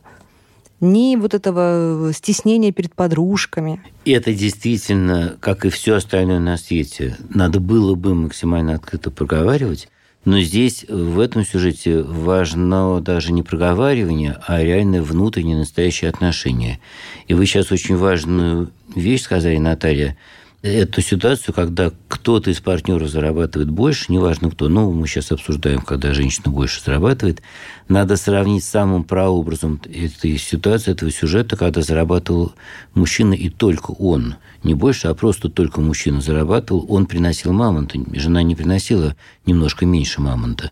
ни 0.80 1.16
вот 1.16 1.34
этого 1.34 2.12
стеснения 2.14 2.72
перед 2.72 2.94
подружками. 2.94 3.82
И 4.06 4.12
это 4.12 4.34
действительно, 4.34 5.38
как 5.40 5.66
и 5.66 5.70
все 5.70 5.96
остальное 5.96 6.40
на 6.40 6.58
свете, 6.58 7.18
надо 7.30 7.60
было 7.60 7.96
бы 7.96 8.14
максимально 8.14 8.76
открыто 8.76 9.12
проговаривать. 9.12 9.90
Но 10.26 10.42
здесь, 10.42 10.84
в 10.90 11.20
этом 11.22 11.46
сюжете, 11.46 12.02
важно 12.02 13.00
даже 13.00 13.32
не 13.32 13.44
проговаривание, 13.44 14.38
а 14.46 14.62
реально 14.62 15.02
внутреннее 15.02 15.56
настоящее 15.56 16.10
отношение. 16.10 16.80
И 17.28 17.34
вы 17.34 17.46
сейчас 17.46 17.72
очень 17.72 17.96
важную 17.96 18.72
вещь 18.94 19.22
сказали, 19.22 19.58
Наталья, 19.58 20.18
эту 20.62 21.02
ситуацию, 21.02 21.54
когда 21.54 21.92
кто-то 22.08 22.50
из 22.50 22.60
партнеров 22.60 23.10
зарабатывает 23.10 23.70
больше, 23.70 24.12
неважно 24.12 24.50
кто, 24.50 24.70
ну, 24.70 24.92
мы 24.92 25.08
сейчас 25.08 25.32
обсуждаем, 25.32 25.82
когда 25.82 26.14
женщина 26.14 26.52
больше 26.52 26.82
зарабатывает, 26.84 27.42
надо 27.88 28.18
сравнить 28.18 28.64
с 28.64 28.70
самым 28.70 29.04
прообразом 29.04 29.80
этой 29.86 30.38
ситуации, 30.38 30.92
этого 30.92 31.12
сюжета, 31.12 31.56
когда 31.56 31.82
зарабатывал 31.82 32.54
мужчина 32.94 33.34
и 33.34 33.50
только 33.50 33.92
он. 33.92 34.36
Не 34.64 34.74
больше, 34.74 35.08
а 35.08 35.14
просто 35.14 35.50
только 35.50 35.80
мужчина 35.80 36.22
зарабатывал, 36.22 36.86
он 36.90 37.06
приносил 37.06 37.54
мамонта, 37.54 38.00
жена 38.14 38.42
не 38.42 38.56
приносила 38.56 39.16
немножко 39.46 39.86
меньше 39.86 40.22
мамонта. 40.22 40.72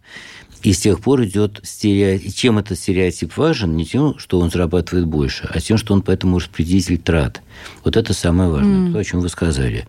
И 0.63 0.73
с 0.73 0.79
тех 0.79 0.99
пор 0.99 1.23
идет 1.25 1.59
стереотип. 1.63 2.33
Чем 2.33 2.57
этот 2.57 2.79
стереотип 2.79 3.37
важен? 3.37 3.75
Не 3.75 3.85
тем, 3.85 4.17
что 4.17 4.39
он 4.39 4.49
зарабатывает 4.49 5.05
больше, 5.05 5.47
а 5.53 5.59
тем, 5.59 5.77
что 5.77 5.93
он 5.93 6.01
поэтому 6.01 6.39
распределитель 6.39 6.97
трат. 6.97 7.41
Вот 7.83 7.97
это 7.97 8.13
самое 8.13 8.49
важное, 8.49 8.87
М. 8.87 8.93
то, 8.93 8.99
о 8.99 9.03
чем 9.03 9.19
вы 9.19 9.29
сказали. 9.29 9.87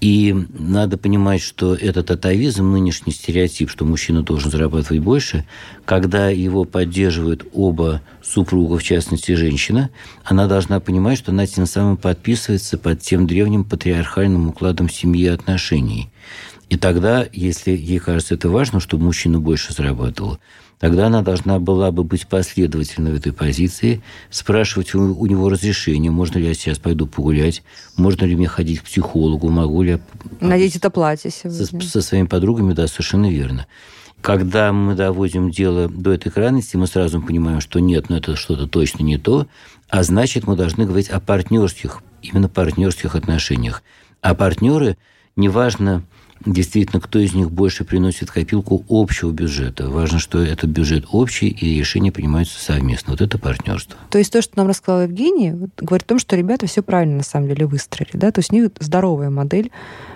И 0.00 0.36
надо 0.58 0.98
понимать, 0.98 1.40
что 1.40 1.74
этот 1.74 2.10
атовизм, 2.10 2.70
нынешний 2.70 3.12
стереотип, 3.14 3.70
что 3.70 3.86
мужчина 3.86 4.22
должен 4.22 4.50
зарабатывать 4.50 5.02
больше, 5.02 5.46
когда 5.86 6.28
его 6.28 6.64
поддерживают 6.64 7.46
оба 7.54 8.02
супруга, 8.22 8.76
в 8.76 8.82
частности, 8.82 9.32
женщина, 9.32 9.88
она 10.22 10.46
должна 10.46 10.78
понимать, 10.80 11.16
что 11.16 11.32
она 11.32 11.46
тем 11.46 11.64
самым 11.64 11.96
подписывается 11.96 12.76
под 12.76 13.00
тем 13.00 13.26
древним 13.26 13.64
патриархальным 13.64 14.48
укладом 14.48 14.90
семьи 14.90 15.24
и 15.24 15.28
отношений. 15.28 16.10
И 16.68 16.76
тогда, 16.76 17.26
если 17.32 17.72
ей 17.72 17.98
кажется 17.98 18.34
это 18.34 18.48
важно, 18.48 18.80
чтобы 18.80 19.04
мужчина 19.04 19.38
больше 19.38 19.72
зарабатывал, 19.72 20.38
тогда 20.78 21.06
она 21.06 21.22
должна 21.22 21.58
была 21.58 21.90
бы 21.90 22.04
быть 22.04 22.26
последовательной 22.26 23.12
в 23.12 23.16
этой 23.16 23.32
позиции, 23.32 24.02
спрашивать 24.30 24.94
у, 24.94 25.14
у 25.14 25.26
него 25.26 25.48
разрешение, 25.48 26.10
можно 26.10 26.38
ли 26.38 26.46
я 26.46 26.54
сейчас 26.54 26.78
пойду 26.78 27.06
погулять, 27.06 27.62
можно 27.96 28.24
ли 28.24 28.34
мне 28.34 28.48
ходить 28.48 28.80
к 28.80 28.84
психологу, 28.84 29.48
могу 29.50 29.82
ли 29.82 29.90
я 29.92 30.00
Надеть 30.40 30.76
это 30.76 30.90
платье 30.90 31.30
со, 31.30 31.50
сегодня. 31.50 31.86
со 31.86 32.00
своими 32.00 32.26
подругами, 32.26 32.72
да, 32.72 32.86
совершенно 32.86 33.30
верно. 33.30 33.66
Когда 34.20 34.72
мы 34.72 34.94
доводим 34.94 35.50
дело 35.50 35.88
до 35.88 36.12
этой 36.12 36.32
крайности, 36.32 36.76
мы 36.76 36.86
сразу 36.86 37.20
понимаем, 37.20 37.60
что 37.60 37.78
нет, 37.78 38.08
ну 38.08 38.16
это 38.16 38.36
что-то 38.36 38.66
точно 38.66 39.02
не 39.02 39.18
то, 39.18 39.46
а 39.90 40.02
значит, 40.02 40.46
мы 40.46 40.56
должны 40.56 40.86
говорить 40.86 41.10
о 41.10 41.20
партнерских, 41.20 42.02
именно 42.22 42.48
партнерских 42.48 43.16
отношениях. 43.16 43.82
А 44.22 44.34
партнеры, 44.34 44.96
неважно, 45.36 46.04
действительно, 46.46 47.00
кто 47.00 47.18
из 47.18 47.34
них 47.34 47.50
больше 47.50 47.84
приносит 47.84 48.30
копилку 48.30 48.84
общего 48.88 49.30
бюджета. 49.30 49.88
Важно, 49.88 50.18
что 50.18 50.42
этот 50.42 50.70
бюджет 50.70 51.06
общий, 51.10 51.48
и 51.48 51.78
решения 51.78 52.12
принимаются 52.12 52.62
совместно. 52.62 53.12
Вот 53.12 53.20
это 53.20 53.38
партнерство. 53.38 53.96
То 54.10 54.18
есть 54.18 54.32
то, 54.32 54.42
что 54.42 54.56
нам 54.56 54.68
рассказала 54.68 55.02
Евгения, 55.02 55.54
вот 55.54 55.70
говорит 55.78 56.04
о 56.06 56.08
том, 56.10 56.18
что 56.18 56.36
ребята 56.36 56.66
все 56.66 56.82
правильно 56.82 57.16
на 57.16 57.22
самом 57.22 57.48
деле 57.48 57.66
выстроили, 57.66 58.16
да, 58.16 58.30
то 58.30 58.40
есть 58.40 58.52
у 58.52 58.56
них 58.56 58.70
здоровая 58.80 59.30
модель. 59.30 59.70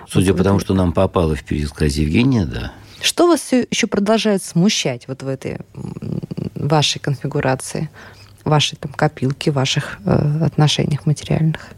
Судя 0.07 0.31
Вот 0.31 0.37
по 0.39 0.43
тому, 0.43 0.57
это- 0.57 0.65
что 0.65 0.73
нам 0.73 0.93
попало 0.93 1.35
в 1.35 1.43
пересказ 1.43 1.93
Евгения, 1.93 2.45
да. 2.45 2.73
Что 3.01 3.27
вас 3.27 3.39
все 3.39 3.65
еще 3.71 3.87
продолжает 3.87 4.43
смущать 4.43 5.07
вот 5.07 5.23
в 5.23 5.27
этой 5.27 5.59
вашей 6.55 6.99
конфигурации, 6.99 7.89
вашей 8.43 8.75
там 8.75 8.91
копилке, 8.91 9.51
ваших 9.51 9.99
э, 10.05 10.43
отношениях 10.43 11.05
материальных? 11.05 11.69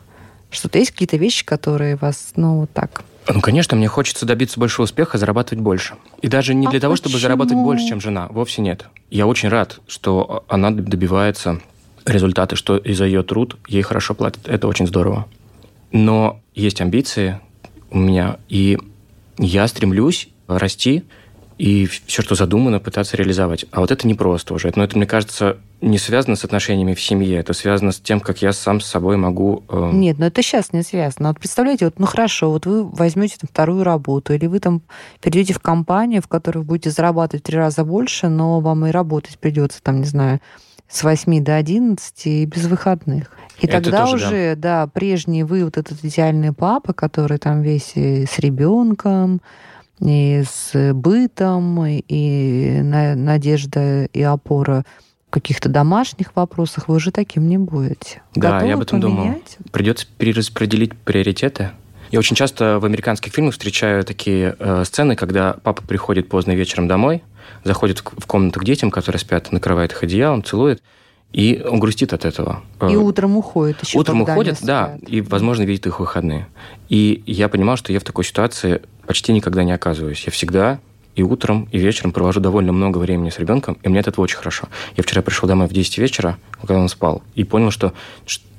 Что-то 0.49 0.79
есть 0.79 0.91
какие-то 0.91 1.17
вещи, 1.17 1.45
которые 1.45 1.95
вас, 1.95 2.31
ну, 2.35 2.61
вот 2.61 2.71
так... 2.71 3.03
Ну, 3.27 3.39
конечно, 3.41 3.77
мне 3.77 3.87
хочется 3.87 4.25
добиться 4.25 4.59
большего 4.59 4.83
успеха, 4.85 5.17
зарабатывать 5.17 5.63
больше. 5.63 5.95
И 6.21 6.27
даже 6.27 6.53
не 6.53 6.67
А 6.67 6.69
для 6.71 6.79
того, 6.79 6.95
чтобы 6.95 7.13
почему? 7.13 7.21
зарабатывать 7.21 7.63
больше, 7.63 7.87
чем 7.87 8.01
жена. 8.01 8.27
Вовсе 8.29 8.61
нет. 8.61 8.85
Я 9.09 9.27
очень 9.27 9.49
рад, 9.49 9.79
что 9.87 10.43
она 10.47 10.71
добивается 10.71 11.61
результата, 12.05 12.55
что 12.55 12.77
и 12.77 12.93
за 12.93 13.05
ее 13.05 13.23
труд 13.23 13.57
ей 13.67 13.83
хорошо 13.83 14.15
платят. 14.15 14.47
Это 14.47 14.67
очень 14.67 14.87
здорово. 14.87 15.27
Но 15.91 16.39
есть 16.55 16.81
амбиции 16.81 17.39
у 17.91 17.99
меня, 17.99 18.37
и 18.49 18.77
я 19.37 19.67
стремлюсь 19.67 20.29
расти 20.47 21.03
и 21.61 21.85
все, 21.85 22.23
что 22.23 22.33
задумано, 22.33 22.79
пытаться 22.79 23.15
реализовать. 23.15 23.65
А 23.69 23.81
вот 23.81 23.91
это 23.91 24.07
непросто 24.07 24.55
уже. 24.55 24.71
Но 24.75 24.83
это, 24.83 24.97
мне 24.97 25.05
кажется, 25.05 25.57
не 25.79 25.99
связано 25.99 26.35
с 26.35 26.43
отношениями 26.43 26.95
в 26.95 27.01
семье. 27.01 27.37
Это 27.37 27.53
связано 27.53 27.91
с 27.91 27.99
тем, 27.99 28.19
как 28.19 28.41
я 28.41 28.51
сам 28.51 28.81
с 28.81 28.87
собой 28.87 29.15
могу... 29.17 29.63
э, 29.69 29.91
Нет, 29.93 30.17
ну 30.17 30.25
это 30.25 30.41
сейчас 30.41 30.73
не 30.73 30.81
связано. 30.81 31.27
Вот 31.27 31.37
представляете, 31.39 31.85
вот, 31.85 31.99
ну 31.99 32.07
хорошо, 32.07 32.49
вот 32.49 32.65
вы 32.65 32.83
возьмете 32.83 33.37
там 33.39 33.47
вторую 33.47 33.83
работу, 33.83 34.33
или 34.33 34.47
вы 34.47 34.59
там 34.59 34.81
перейдете 35.21 35.53
в 35.53 35.59
компанию, 35.59 36.23
в 36.23 36.27
которой 36.27 36.59
вы 36.59 36.63
будете 36.63 36.89
зарабатывать 36.89 37.43
в 37.43 37.45
три 37.45 37.57
раза 37.57 37.85
больше, 37.85 38.27
но 38.27 38.59
вам 38.59 38.87
и 38.87 38.89
работать 38.89 39.37
придется, 39.37 39.83
там, 39.83 39.99
не 39.99 40.07
знаю, 40.07 40.39
с 40.89 41.03
8 41.03 41.43
до 41.43 41.57
11 41.57 42.25
и 42.25 42.45
без 42.47 42.65
выходных. 42.65 43.29
И 43.59 43.67
Это 43.67 43.83
тогда 43.83 44.07
тоже, 44.07 44.17
да. 44.17 44.27
уже, 44.27 44.55
да. 44.55 44.87
прежний 44.87 45.43
вы, 45.43 45.63
вот 45.63 45.77
этот 45.77 46.03
идеальный 46.03 46.53
папа, 46.53 46.93
который 46.93 47.37
там 47.37 47.61
весь 47.61 47.91
с 47.95 48.39
ребенком, 48.39 49.41
и 50.01 50.43
с 50.49 50.93
бытом, 50.93 51.85
и 51.85 52.79
на- 52.81 53.15
надежда 53.15 54.05
и 54.05 54.21
опора 54.21 54.83
в 55.27 55.31
каких-то 55.31 55.69
домашних 55.69 56.35
вопросах, 56.35 56.87
вы 56.87 56.95
уже 56.95 57.11
таким 57.11 57.47
не 57.47 57.57
будете. 57.57 58.21
Да, 58.35 58.51
Готовы 58.51 58.67
я 58.67 58.73
об 58.75 58.81
этом 58.81 58.99
думал. 58.99 59.17
поменять? 59.23 59.57
Придется 59.71 60.05
перераспределить 60.17 60.97
приоритеты. 60.97 61.71
Я 62.11 62.19
очень 62.19 62.35
часто 62.35 62.79
в 62.79 62.85
американских 62.85 63.31
фильмах 63.33 63.53
встречаю 63.53 64.03
такие 64.03 64.55
э, 64.59 64.83
сцены, 64.85 65.15
когда 65.15 65.53
папа 65.63 65.81
приходит 65.81 66.27
поздно 66.27 66.51
вечером 66.51 66.87
домой, 66.89 67.23
заходит 67.63 67.99
в 67.99 68.25
комнату 68.25 68.59
к 68.59 68.65
детям, 68.65 68.91
которые 68.91 69.19
спят, 69.21 69.51
накрывает 69.53 69.93
их 69.93 70.03
одеялом, 70.03 70.43
целует, 70.43 70.83
и 71.33 71.63
он 71.67 71.79
грустит 71.79 72.13
от 72.13 72.25
этого. 72.25 72.63
И 72.81 72.93
Э, 72.93 72.95
утром 72.95 73.37
уходит 73.37 73.81
еще. 73.83 73.97
Утром 73.97 74.21
уходит, 74.21 74.57
да, 74.61 74.97
и, 75.07 75.21
возможно, 75.21 75.63
видит 75.63 75.87
их 75.87 75.99
выходные. 75.99 76.47
И 76.89 77.23
я 77.25 77.47
понимал, 77.49 77.77
что 77.77 77.93
я 77.93 77.99
в 77.99 78.03
такой 78.03 78.25
ситуации 78.25 78.81
почти 79.07 79.33
никогда 79.33 79.63
не 79.63 79.71
оказываюсь. 79.71 80.23
Я 80.25 80.31
всегда 80.31 80.79
и 81.15 81.23
утром, 81.23 81.67
и 81.71 81.77
вечером 81.77 82.11
провожу 82.11 82.39
довольно 82.39 82.71
много 82.71 82.97
времени 82.97 83.29
с 83.29 83.39
ребенком, 83.39 83.77
и 83.83 83.89
мне 83.89 83.99
от 83.99 84.07
этого 84.07 84.23
очень 84.23 84.37
хорошо. 84.37 84.67
Я 84.95 85.03
вчера 85.03 85.21
пришел 85.21 85.47
домой 85.47 85.67
в 85.67 85.73
10 85.73 85.97
вечера, 85.97 86.37
когда 86.59 86.77
он 86.77 86.87
спал, 86.89 87.21
и 87.35 87.43
понял, 87.43 87.71
что 87.71 87.93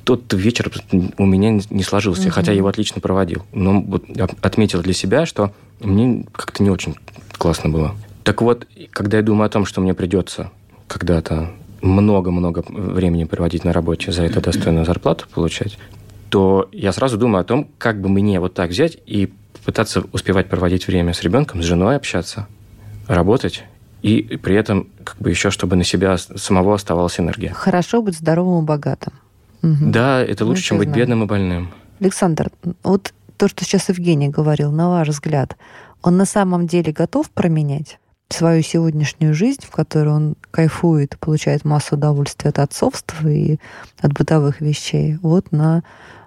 тот 0.05 0.33
вечер 0.33 0.71
у 1.19 1.27
меня 1.27 1.61
не 1.71 1.83
сложился, 1.83 2.25
угу. 2.25 2.31
хотя 2.31 2.53
я 2.53 2.59
его 2.59 2.69
отлично 2.69 3.01
проводил. 3.01 3.43
Но 3.53 3.81
вот 3.81 4.05
отметил 4.41 4.83
для 4.83 4.93
себя, 4.93 5.27
что 5.27 5.53
мне 5.81 6.27
как-то 6.33 6.63
не 6.63 6.71
очень 6.71 6.97
классно 7.39 7.71
было. 7.71 7.95
Так 8.25 8.43
вот, 8.43 8.67
когда 8.91 9.19
я 9.19 9.23
думаю 9.23 9.47
о 9.47 9.51
том, 9.51 9.65
что 9.65 9.81
мне 9.81 9.95
придется 9.95 10.51
когда-то 10.87 11.51
много-много 11.83 12.65
времени 12.69 13.25
проводить 13.25 13.65
на 13.65 13.73
работе, 13.73 14.13
за 14.13 14.23
это 14.23 14.41
достойную 14.41 14.87
зарплату 14.87 15.27
получать, 15.33 15.79
то 16.31 16.69
я 16.73 16.93
сразу 16.93 17.19
думаю 17.19 17.43
о 17.43 17.45
том, 17.45 17.69
как 17.79 18.01
бы 18.01 18.09
мне 18.09 18.41
вот 18.41 18.55
так 18.55 18.71
взять 18.71 18.97
и 19.05 19.33
пытаться 19.65 20.03
успевать 20.13 20.49
проводить 20.49 20.87
время 20.87 21.13
с 21.13 21.23
ребенком, 21.23 21.63
с 21.63 21.67
женой 21.67 21.97
общаться, 21.97 22.47
работать, 23.07 23.65
и 24.03 24.39
при 24.43 24.57
этом 24.57 24.89
как 25.05 25.17
бы 25.19 25.31
еще, 25.31 25.51
чтобы 25.51 25.77
на 25.77 25.85
себя 25.85 26.17
самого 26.19 26.75
оставалась 26.75 27.21
энергия. 27.21 27.53
Хорошо 27.53 28.03
быть 28.03 28.17
здоровым 28.17 28.65
и 28.65 28.67
богатым. 28.67 29.13
Угу. 29.63 29.91
Да, 29.91 30.21
это 30.21 30.45
лучше, 30.45 30.63
ну, 30.63 30.67
чем 30.67 30.79
быть 30.79 30.89
знаю. 30.89 31.01
бедным 31.01 31.23
и 31.23 31.27
больным. 31.27 31.71
Александр, 32.01 32.51
вот 32.83 33.13
то, 33.37 33.49
что 33.49 33.65
сейчас 33.65 33.89
Евгений 33.89 34.29
говорил, 34.29 34.73
на 34.73 34.89
ваш 34.89 35.09
взгляд, 35.09 35.57
он 36.03 36.17
на 36.17 36.25
самом 36.25 36.67
деле 36.67 36.93
готов 36.93 37.31
променять 37.31 37.99
свою 38.29 38.63
сегодняшнюю 38.63 39.35
жизнь, 39.35 39.61
в 39.63 39.71
которой 39.71 40.09
он 40.09 40.37
кайфует, 40.51 41.19
получает 41.19 41.65
массу 41.65 41.97
удовольствия 41.97 42.51
от 42.51 42.59
отцовства 42.59 43.29
и 43.29 43.59
от 44.01 44.13
бытовых 44.13 44.61
вещей, 44.61 45.19
вот 45.23 45.53
на 45.53 45.83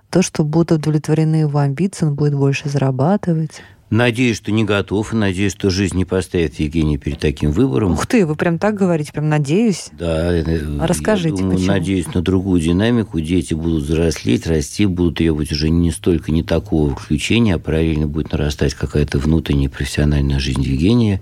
то, 0.09 0.21
что 0.21 0.43
будут 0.43 0.71
удовлетворены 0.79 1.35
его 1.35 1.59
амбиции, 1.59 2.05
он 2.05 2.15
будет 2.15 2.35
больше 2.35 2.69
зарабатывать. 2.69 3.61
Надеюсь, 3.91 4.37
что 4.37 4.51
не 4.51 4.63
готов, 4.63 5.13
и 5.13 5.15
надеюсь, 5.15 5.51
что 5.51 5.69
жизнь 5.69 5.95
не 5.95 6.05
поставит 6.05 6.59
Евгения 6.59 6.97
перед 6.97 7.19
таким 7.19 7.51
выбором. 7.51 7.93
Ух 7.93 8.07
ты, 8.07 8.25
вы 8.25 8.35
прям 8.35 8.57
так 8.57 8.73
говорите, 8.75 9.13
прям 9.13 9.29
надеюсь. 9.29 9.89
Да. 9.91 10.35
Э, 10.35 10.43
Расскажите, 10.81 11.29
я 11.29 11.35
думаю, 11.35 11.57
почему? 11.57 11.71
надеюсь 11.71 12.13
на 12.13 12.21
другую 12.21 12.61
динамику. 12.61 13.19
Дети 13.19 13.53
будут 13.53 13.83
взрослеть, 13.83 14.47
расти, 14.47 14.87
будут 14.87 15.17
требовать 15.17 15.51
уже 15.51 15.69
не 15.69 15.91
столько 15.91 16.31
не 16.31 16.41
такого 16.41 16.95
включения, 16.95 17.55
а 17.55 17.59
параллельно 17.59 18.07
будет 18.07 18.31
нарастать 18.31 18.73
какая-то 18.73 19.19
внутренняя 19.19 19.69
профессиональная 19.69 20.39
жизнь 20.39 20.63
Евгения 20.63 21.21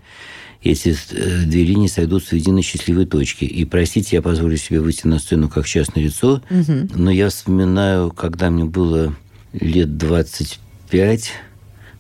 эти 0.64 0.96
э, 1.12 1.46
две 1.46 1.64
линии 1.64 1.88
сойдутся 1.88 2.30
в 2.30 2.34
единой 2.34 2.62
счастливой 2.62 3.06
точке. 3.06 3.46
И, 3.46 3.66
простите, 3.66 4.16
я 4.16 4.22
позволю 4.22 4.58
себе 4.58 4.80
выйти 4.80 5.08
на 5.08 5.20
сцену 5.20 5.50
как 5.50 5.66
частное 5.66 6.04
лицо, 6.04 6.42
угу. 6.50 6.88
но 6.96 7.12
я 7.12 7.30
вспоминаю, 7.30 8.12
когда 8.12 8.50
мне 8.50 8.64
было 8.64 9.16
лет 9.52 9.98
25, 9.98 11.32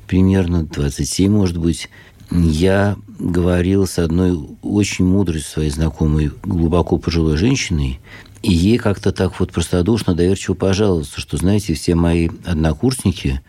примерно 0.07 0.63
27, 0.63 1.31
может 1.31 1.57
быть, 1.57 1.89
я 2.31 2.95
говорил 3.19 3.85
с 3.85 3.99
одной 3.99 4.39
очень 4.61 5.05
мудрой 5.05 5.41
своей 5.41 5.69
знакомой, 5.69 6.31
глубоко 6.43 6.97
пожилой 6.97 7.37
женщиной, 7.37 7.99
и 8.41 8.51
ей 8.51 8.77
как-то 8.77 9.11
так 9.11 9.39
вот 9.39 9.51
простодушно, 9.51 10.15
доверчиво 10.15 10.53
пожаловался, 10.53 11.19
что, 11.19 11.37
знаете, 11.37 11.73
все 11.73 11.95
мои 11.95 12.29
однокурсники 12.45 13.41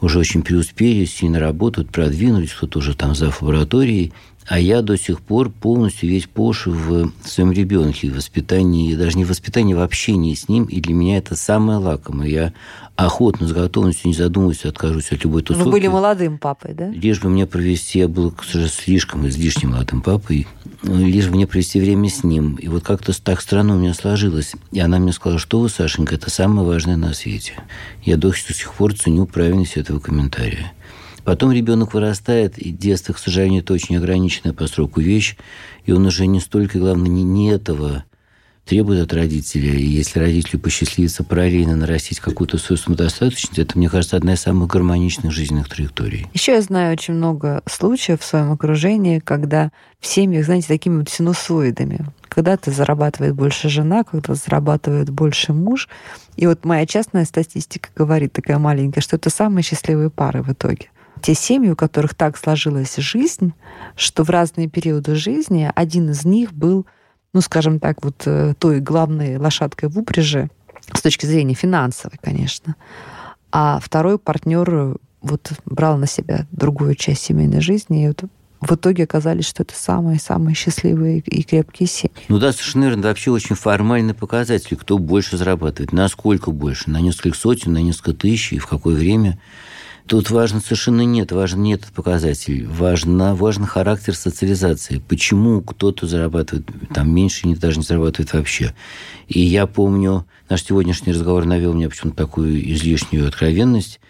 уже 0.00 0.18
очень 0.18 0.42
преуспели, 0.42 1.04
сильно 1.04 1.40
работают, 1.40 1.90
продвинулись, 1.90 2.52
кто-то 2.52 2.78
уже 2.78 2.94
там 2.94 3.14
за 3.14 3.32
лабораторией, 3.40 4.12
а 4.48 4.58
я 4.58 4.80
до 4.80 4.96
сих 4.96 5.20
пор 5.20 5.50
полностью 5.50 6.08
весь 6.08 6.26
пош 6.26 6.66
в 6.66 7.12
своем 7.22 7.52
ребенке, 7.52 8.10
в 8.10 8.16
воспитании, 8.16 8.94
даже 8.94 9.18
не 9.18 9.24
в 9.24 9.28
воспитании, 9.28 9.74
в 9.74 9.80
общении 9.80 10.34
с 10.34 10.48
ним. 10.48 10.64
И 10.64 10.80
для 10.80 10.94
меня 10.94 11.18
это 11.18 11.36
самое 11.36 11.78
лакомое. 11.78 12.28
Я 12.28 12.52
охотно, 12.96 13.46
с 13.46 13.52
готовностью, 13.52 14.08
не 14.08 14.14
задумываюсь, 14.14 14.64
откажусь 14.64 15.12
от 15.12 15.22
любой 15.22 15.42
тусовки. 15.42 15.66
Вы 15.66 15.72
были 15.72 15.86
молодым 15.88 16.38
папой, 16.38 16.72
да? 16.72 16.88
Лишь 16.88 17.20
бы 17.20 17.28
мне 17.28 17.46
провести, 17.46 17.98
я 17.98 18.08
был, 18.08 18.34
сожалению, 18.42 18.72
слишком 18.72 19.28
излишне 19.28 19.68
молодым 19.68 20.00
папой, 20.00 20.48
лишь 20.82 21.26
бы 21.26 21.36
мне 21.36 21.46
провести 21.46 21.78
время 21.78 22.08
с 22.08 22.24
ним. 22.24 22.54
И 22.54 22.68
вот 22.68 22.84
как-то 22.84 23.12
так 23.22 23.42
странно 23.42 23.76
у 23.76 23.78
меня 23.78 23.92
сложилось. 23.92 24.54
И 24.72 24.80
она 24.80 24.98
мне 24.98 25.12
сказала, 25.12 25.38
что 25.38 25.60
вы, 25.60 25.68
Сашенька, 25.68 26.14
это 26.14 26.30
самое 26.30 26.66
важное 26.66 26.96
на 26.96 27.12
свете. 27.12 27.52
Я 28.02 28.16
до 28.16 28.32
сих 28.32 28.72
пор 28.72 28.94
ценю 28.94 29.26
правильность 29.26 29.76
этого 29.76 30.00
комментария. 30.00 30.72
Потом 31.28 31.52
ребенок 31.52 31.92
вырастает, 31.92 32.56
и 32.56 32.70
детство, 32.70 33.12
к 33.12 33.18
сожалению, 33.18 33.60
это 33.60 33.74
очень 33.74 33.98
ограниченная 33.98 34.54
по 34.54 34.66
сроку 34.66 35.02
вещь, 35.02 35.36
и 35.84 35.92
он 35.92 36.06
уже 36.06 36.26
не 36.26 36.40
столько, 36.40 36.78
главное, 36.78 37.10
не, 37.10 37.22
не 37.22 37.50
этого 37.50 38.06
требует 38.64 39.02
от 39.02 39.12
родителя. 39.12 39.74
И 39.74 39.84
если 39.84 40.20
родителю 40.20 40.58
посчастливится 40.58 41.24
параллельно 41.24 41.76
нарастить 41.76 42.20
какую-то 42.20 42.56
свою 42.56 42.78
самодостаточность, 42.78 43.58
это, 43.58 43.76
мне 43.76 43.90
кажется, 43.90 44.16
одна 44.16 44.32
из 44.32 44.40
самых 44.40 44.70
гармоничных 44.70 45.30
жизненных 45.30 45.68
траекторий. 45.68 46.28
Еще 46.32 46.52
я 46.52 46.62
знаю 46.62 46.94
очень 46.94 47.12
много 47.12 47.62
случаев 47.66 48.22
в 48.22 48.24
своем 48.24 48.50
окружении, 48.50 49.18
когда 49.18 49.70
в 50.00 50.06
семьях, 50.06 50.46
знаете, 50.46 50.68
такими 50.68 51.00
вот 51.00 51.10
синусоидами. 51.10 52.06
Когда-то 52.30 52.70
зарабатывает 52.70 53.34
больше 53.34 53.68
жена, 53.68 54.02
когда-то 54.02 54.34
зарабатывает 54.34 55.10
больше 55.10 55.52
муж. 55.52 55.90
И 56.36 56.46
вот 56.46 56.64
моя 56.64 56.86
частная 56.86 57.26
статистика 57.26 57.90
говорит, 57.94 58.32
такая 58.32 58.56
маленькая, 58.56 59.02
что 59.02 59.16
это 59.16 59.28
самые 59.28 59.62
счастливые 59.62 60.08
пары 60.08 60.42
в 60.42 60.50
итоге 60.50 60.88
те 61.18 61.34
семьи, 61.34 61.70
у 61.70 61.76
которых 61.76 62.14
так 62.14 62.36
сложилась 62.36 62.96
жизнь, 62.96 63.52
что 63.96 64.24
в 64.24 64.30
разные 64.30 64.68
периоды 64.68 65.14
жизни 65.14 65.70
один 65.74 66.10
из 66.10 66.24
них 66.24 66.52
был, 66.52 66.86
ну, 67.32 67.40
скажем 67.40 67.80
так, 67.80 68.02
вот 68.02 68.22
э, 68.26 68.54
той 68.58 68.80
главной 68.80 69.36
лошадкой 69.36 69.88
в 69.88 69.98
упряжи 69.98 70.50
с 70.92 71.02
точки 71.02 71.26
зрения 71.26 71.54
финансовой, 71.54 72.18
конечно. 72.22 72.76
А 73.50 73.78
второй 73.80 74.18
партнер 74.18 74.96
вот 75.20 75.52
брал 75.64 75.98
на 75.98 76.06
себя 76.06 76.46
другую 76.52 76.94
часть 76.94 77.22
семейной 77.22 77.60
жизни, 77.60 78.04
и 78.04 78.08
вот 78.08 78.24
в 78.60 78.72
итоге 78.72 79.04
оказались, 79.04 79.46
что 79.46 79.62
это 79.62 79.74
самые-самые 79.74 80.54
счастливые 80.54 81.20
и 81.20 81.42
крепкие 81.42 81.86
семьи. 81.86 82.16
Ну 82.28 82.38
да, 82.38 82.52
совершенно 82.52 82.84
верно. 82.84 83.00
Это 83.00 83.08
вообще 83.08 83.30
очень 83.30 83.54
формальный 83.54 84.14
показатель, 84.14 84.76
кто 84.76 84.98
больше 84.98 85.36
зарабатывает, 85.36 85.92
насколько 85.92 86.50
больше, 86.50 86.90
на 86.90 87.00
несколько 87.00 87.36
сотен, 87.36 87.72
на 87.72 87.78
несколько 87.78 88.14
тысяч, 88.14 88.52
и 88.52 88.58
в 88.58 88.66
какое 88.66 88.96
время. 88.96 89.38
Тут 90.08 90.30
важно 90.30 90.60
совершенно 90.60 91.02
нет, 91.02 91.32
важен 91.32 91.62
не 91.62 91.74
этот 91.74 91.92
показатель, 91.92 92.66
важно, 92.66 93.34
важен 93.34 93.66
характер 93.66 94.14
социализации. 94.14 95.02
Почему 95.06 95.60
кто-то 95.60 96.06
зарабатывает 96.06 96.66
там 96.94 97.14
меньше, 97.14 97.46
не 97.46 97.54
даже 97.54 97.78
не 97.78 97.84
зарабатывает 97.84 98.32
вообще. 98.32 98.74
И 99.26 99.40
я 99.40 99.66
помню, 99.66 100.24
наш 100.48 100.64
сегодняшний 100.64 101.12
разговор 101.12 101.44
навел 101.44 101.74
мне 101.74 101.90
почему-то 101.90 102.16
такую 102.16 102.72
излишнюю 102.72 103.28
откровенность. 103.28 104.00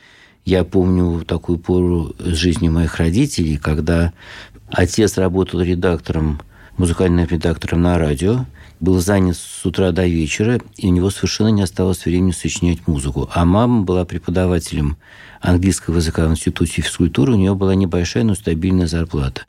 Я 0.45 0.63
помню 0.63 1.25
такую 1.25 1.59
пору 1.59 2.15
жизни 2.21 2.69
моих 2.69 2.97
родителей, 2.99 3.57
когда 3.57 4.13
отец 4.71 5.19
работал 5.19 5.61
редактором, 5.63 6.41
музыкальным 6.77 7.27
редактором 7.27 7.83
на 7.83 7.99
радио, 7.99 8.47
был 8.81 9.01
занят 9.01 9.37
с 9.37 9.65
утра 9.67 9.93
до 9.93 10.07
вечера, 10.07 10.61
и 10.77 10.89
у 10.89 10.93
него 10.93 11.11
совершенно 11.11 11.49
не 11.49 11.63
осталось 11.63 12.05
времени 12.05 12.33
сочинять 12.33 12.87
музыку. 12.87 13.29
А 13.33 13.45
мама 13.45 13.83
была 13.83 14.05
преподавателем 14.05 14.97
английского 15.41 15.97
языка 15.97 16.27
в 16.27 16.31
Институте 16.31 16.83
физкультуры, 16.83 17.33
у 17.33 17.37
нее 17.37 17.55
была 17.55 17.75
небольшая, 17.75 18.25
но 18.25 18.35
стабильная 18.35 18.87
зарплата. 18.87 19.43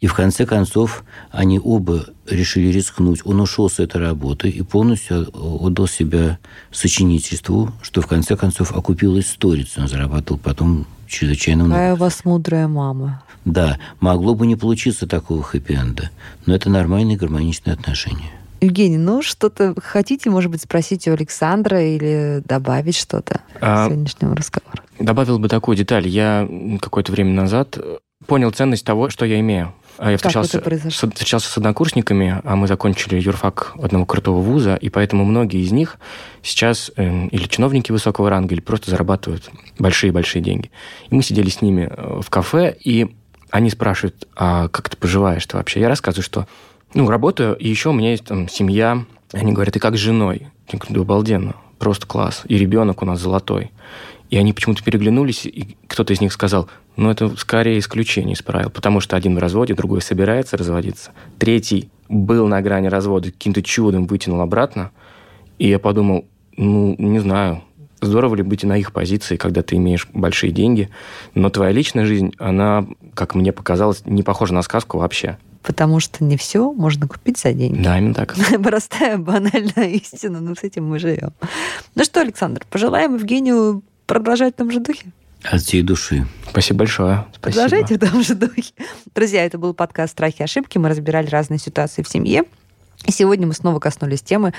И 0.00 0.06
в 0.06 0.14
конце 0.14 0.46
концов 0.46 1.04
они 1.30 1.60
оба 1.62 2.06
решили 2.26 2.68
рискнуть. 2.68 3.20
Он 3.26 3.40
ушел 3.40 3.68
с 3.68 3.78
этой 3.80 4.00
работы 4.00 4.48
и 4.48 4.62
полностью 4.62 5.28
отдал 5.34 5.86
себя 5.86 6.38
сочинительству, 6.72 7.72
что 7.82 8.00
в 8.00 8.06
конце 8.06 8.34
концов 8.34 8.72
окупилось 8.74 9.26
сторицей. 9.26 9.82
Он 9.82 9.88
зарабатывал 9.88 10.40
потом 10.42 10.86
чрезвычайно 11.06 11.64
много. 11.64 11.74
Какая 11.74 11.94
у 11.94 11.96
вас 11.98 12.24
мудрая 12.24 12.66
мама. 12.66 13.22
Да, 13.44 13.78
могло 14.00 14.34
бы 14.34 14.46
не 14.46 14.56
получиться 14.56 15.06
такого 15.06 15.42
хэппи-энда, 15.42 16.10
но 16.46 16.54
это 16.54 16.70
нормальные 16.70 17.18
гармоничные 17.18 17.74
отношения. 17.74 18.30
Евгений, 18.60 18.98
ну 18.98 19.22
что-то 19.22 19.74
хотите, 19.82 20.30
может 20.30 20.50
быть, 20.50 20.62
спросить 20.62 21.08
у 21.08 21.12
Александра 21.12 21.82
или 21.82 22.42
добавить 22.44 22.96
что-то 22.96 23.40
а, 23.60 23.86
к 23.86 23.90
сегодняшнему 23.90 24.34
разговору? 24.34 24.82
Добавил 24.98 25.38
бы 25.38 25.48
такую 25.48 25.76
деталь. 25.76 26.06
Я 26.06 26.48
какое-то 26.80 27.12
время 27.12 27.32
назад 27.32 27.78
понял 28.26 28.50
ценность 28.50 28.84
того, 28.84 29.08
что 29.08 29.24
я 29.24 29.40
имею. 29.40 29.72
А 29.98 30.10
я 30.10 30.16
встречался, 30.16 30.62
с, 30.62 30.92
встречался 30.92 31.50
с 31.50 31.58
однокурсниками, 31.58 32.40
а 32.44 32.56
мы 32.56 32.66
закончили 32.66 33.20
юрфак 33.20 33.74
одного 33.82 34.06
крутого 34.06 34.40
вуза, 34.40 34.74
и 34.76 34.88
поэтому 34.88 35.26
многие 35.26 35.62
из 35.62 35.72
них 35.72 35.98
сейчас 36.42 36.90
э, 36.96 37.26
или 37.26 37.44
чиновники 37.46 37.92
высокого 37.92 38.30
ранга, 38.30 38.54
или 38.54 38.62
просто 38.62 38.90
зарабатывают 38.90 39.50
большие-большие 39.78 40.40
деньги. 40.40 40.70
И 41.10 41.14
мы 41.14 41.22
сидели 41.22 41.50
с 41.50 41.60
ними 41.60 41.90
э, 41.90 42.20
в 42.22 42.30
кафе, 42.30 42.74
и 42.82 43.14
они 43.50 43.68
спрашивают, 43.68 44.26
а 44.36 44.68
как 44.68 44.88
ты 44.88 44.96
поживаешь-то 44.96 45.58
вообще? 45.58 45.80
Я 45.80 45.88
рассказываю, 45.88 46.24
что 46.24 46.46
ну, 46.94 47.08
работаю, 47.08 47.56
и 47.56 47.68
еще 47.68 47.90
у 47.90 47.92
меня 47.92 48.10
есть 48.10 48.24
там 48.24 48.48
семья. 48.48 49.04
Они 49.32 49.52
говорят, 49.52 49.76
и 49.76 49.80
как 49.80 49.96
с 49.96 50.00
женой? 50.00 50.48
Я 50.72 50.78
говорю, 50.78 50.94
да 50.94 51.00
обалденно, 51.02 51.56
просто 51.78 52.06
класс. 52.06 52.42
И 52.46 52.56
ребенок 52.56 53.02
у 53.02 53.06
нас 53.06 53.20
золотой. 53.20 53.70
И 54.30 54.36
они 54.36 54.52
почему-то 54.52 54.82
переглянулись, 54.82 55.46
и 55.46 55.76
кто-то 55.88 56.12
из 56.12 56.20
них 56.20 56.32
сказал, 56.32 56.68
ну, 56.96 57.10
это 57.10 57.36
скорее 57.36 57.78
исключение 57.78 58.34
из 58.34 58.42
правил, 58.42 58.70
потому 58.70 59.00
что 59.00 59.16
один 59.16 59.36
в 59.36 59.38
разводе, 59.38 59.74
другой 59.74 60.02
собирается 60.02 60.56
разводиться. 60.56 61.12
Третий 61.38 61.90
был 62.08 62.46
на 62.46 62.60
грани 62.60 62.88
развода, 62.88 63.30
каким-то 63.30 63.62
чудом 63.62 64.06
вытянул 64.06 64.40
обратно. 64.40 64.90
И 65.58 65.68
я 65.68 65.78
подумал, 65.78 66.26
ну, 66.56 66.94
не 66.98 67.18
знаю, 67.18 67.62
здорово 68.00 68.36
ли 68.36 68.42
быть 68.42 68.64
на 68.64 68.76
их 68.76 68.92
позиции, 68.92 69.36
когда 69.36 69.62
ты 69.62 69.76
имеешь 69.76 70.08
большие 70.12 70.52
деньги, 70.52 70.90
но 71.34 71.50
твоя 71.50 71.72
личная 71.72 72.04
жизнь, 72.04 72.32
она, 72.38 72.86
как 73.14 73.34
мне 73.34 73.52
показалось, 73.52 74.02
не 74.04 74.22
похожа 74.22 74.54
на 74.54 74.62
сказку 74.62 74.98
вообще. 74.98 75.38
Потому 75.62 76.00
что 76.00 76.24
не 76.24 76.36
все 76.36 76.72
можно 76.72 77.06
купить 77.06 77.38
за 77.38 77.52
деньги. 77.52 77.82
Да, 77.82 77.98
именно 77.98 78.14
так. 78.14 78.34
Простая, 78.62 79.18
банальная 79.18 79.88
истина, 79.90 80.40
но 80.40 80.54
с 80.54 80.62
этим 80.62 80.88
мы 80.88 80.98
живем. 80.98 81.32
Ну 81.94 82.04
что, 82.04 82.20
Александр, 82.20 82.64
пожелаем 82.70 83.14
Евгению 83.14 83.82
продолжать 84.06 84.54
в 84.54 84.58
том 84.58 84.70
же 84.70 84.80
духе. 84.80 85.06
От 85.42 85.62
всей 85.62 85.82
души. 85.82 86.26
Спасибо 86.50 86.80
большое. 86.80 87.26
Спасибо. 87.34 87.62
Продолжайте 87.62 87.94
в 87.94 88.10
том 88.10 88.22
же 88.22 88.34
духе. 88.34 88.72
Друзья, 89.14 89.44
это 89.44 89.58
был 89.58 89.72
подкаст 89.72 90.12
«Страхи 90.12 90.40
и 90.40 90.42
ошибки». 90.44 90.76
Мы 90.78 90.88
разбирали 90.88 91.28
разные 91.28 91.58
ситуации 91.58 92.02
в 92.02 92.08
семье. 92.08 92.44
И 93.06 93.12
сегодня 93.12 93.46
мы 93.46 93.54
снова 93.54 93.78
коснулись 93.78 94.20
темы, 94.20 94.52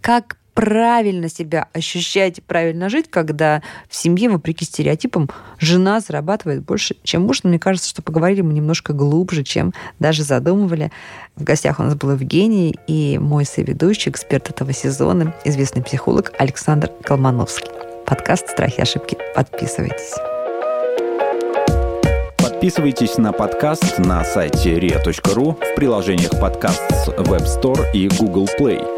как 0.00 0.36
правильно 0.58 1.28
себя 1.28 1.68
ощущать, 1.72 2.42
правильно 2.42 2.88
жить, 2.88 3.06
когда 3.08 3.62
в 3.88 3.94
семье, 3.94 4.28
вопреки 4.28 4.64
стереотипам, 4.64 5.30
жена 5.60 6.00
зарабатывает 6.00 6.64
больше, 6.64 6.96
чем 7.04 7.22
муж. 7.22 7.44
Но 7.44 7.50
мне 7.50 7.60
кажется, 7.60 7.88
что 7.88 8.02
поговорили 8.02 8.40
мы 8.40 8.52
немножко 8.52 8.92
глубже, 8.92 9.44
чем 9.44 9.72
даже 10.00 10.24
задумывали. 10.24 10.90
В 11.36 11.44
гостях 11.44 11.78
у 11.78 11.84
нас 11.84 11.94
был 11.94 12.10
Евгений 12.10 12.74
и 12.88 13.18
мой 13.18 13.44
соведущий, 13.44 14.10
эксперт 14.10 14.50
этого 14.50 14.72
сезона, 14.72 15.32
известный 15.44 15.84
психолог 15.84 16.32
Александр 16.40 16.90
Колмановский. 17.04 17.70
Подкаст 18.04 18.48
«Страхи 18.48 18.78
и 18.78 18.82
ошибки». 18.82 19.16
Подписывайтесь. 19.36 20.14
Подписывайтесь 22.36 23.16
на 23.16 23.30
подкаст 23.30 24.00
на 24.00 24.24
сайте 24.24 24.76
ria.ru 24.76 25.54
в 25.54 25.74
приложениях 25.76 26.32
подкаст 26.40 26.82
с 26.90 27.08
Web 27.10 27.44
Store 27.44 27.92
и 27.92 28.08
Google 28.08 28.48
Play. 28.58 28.97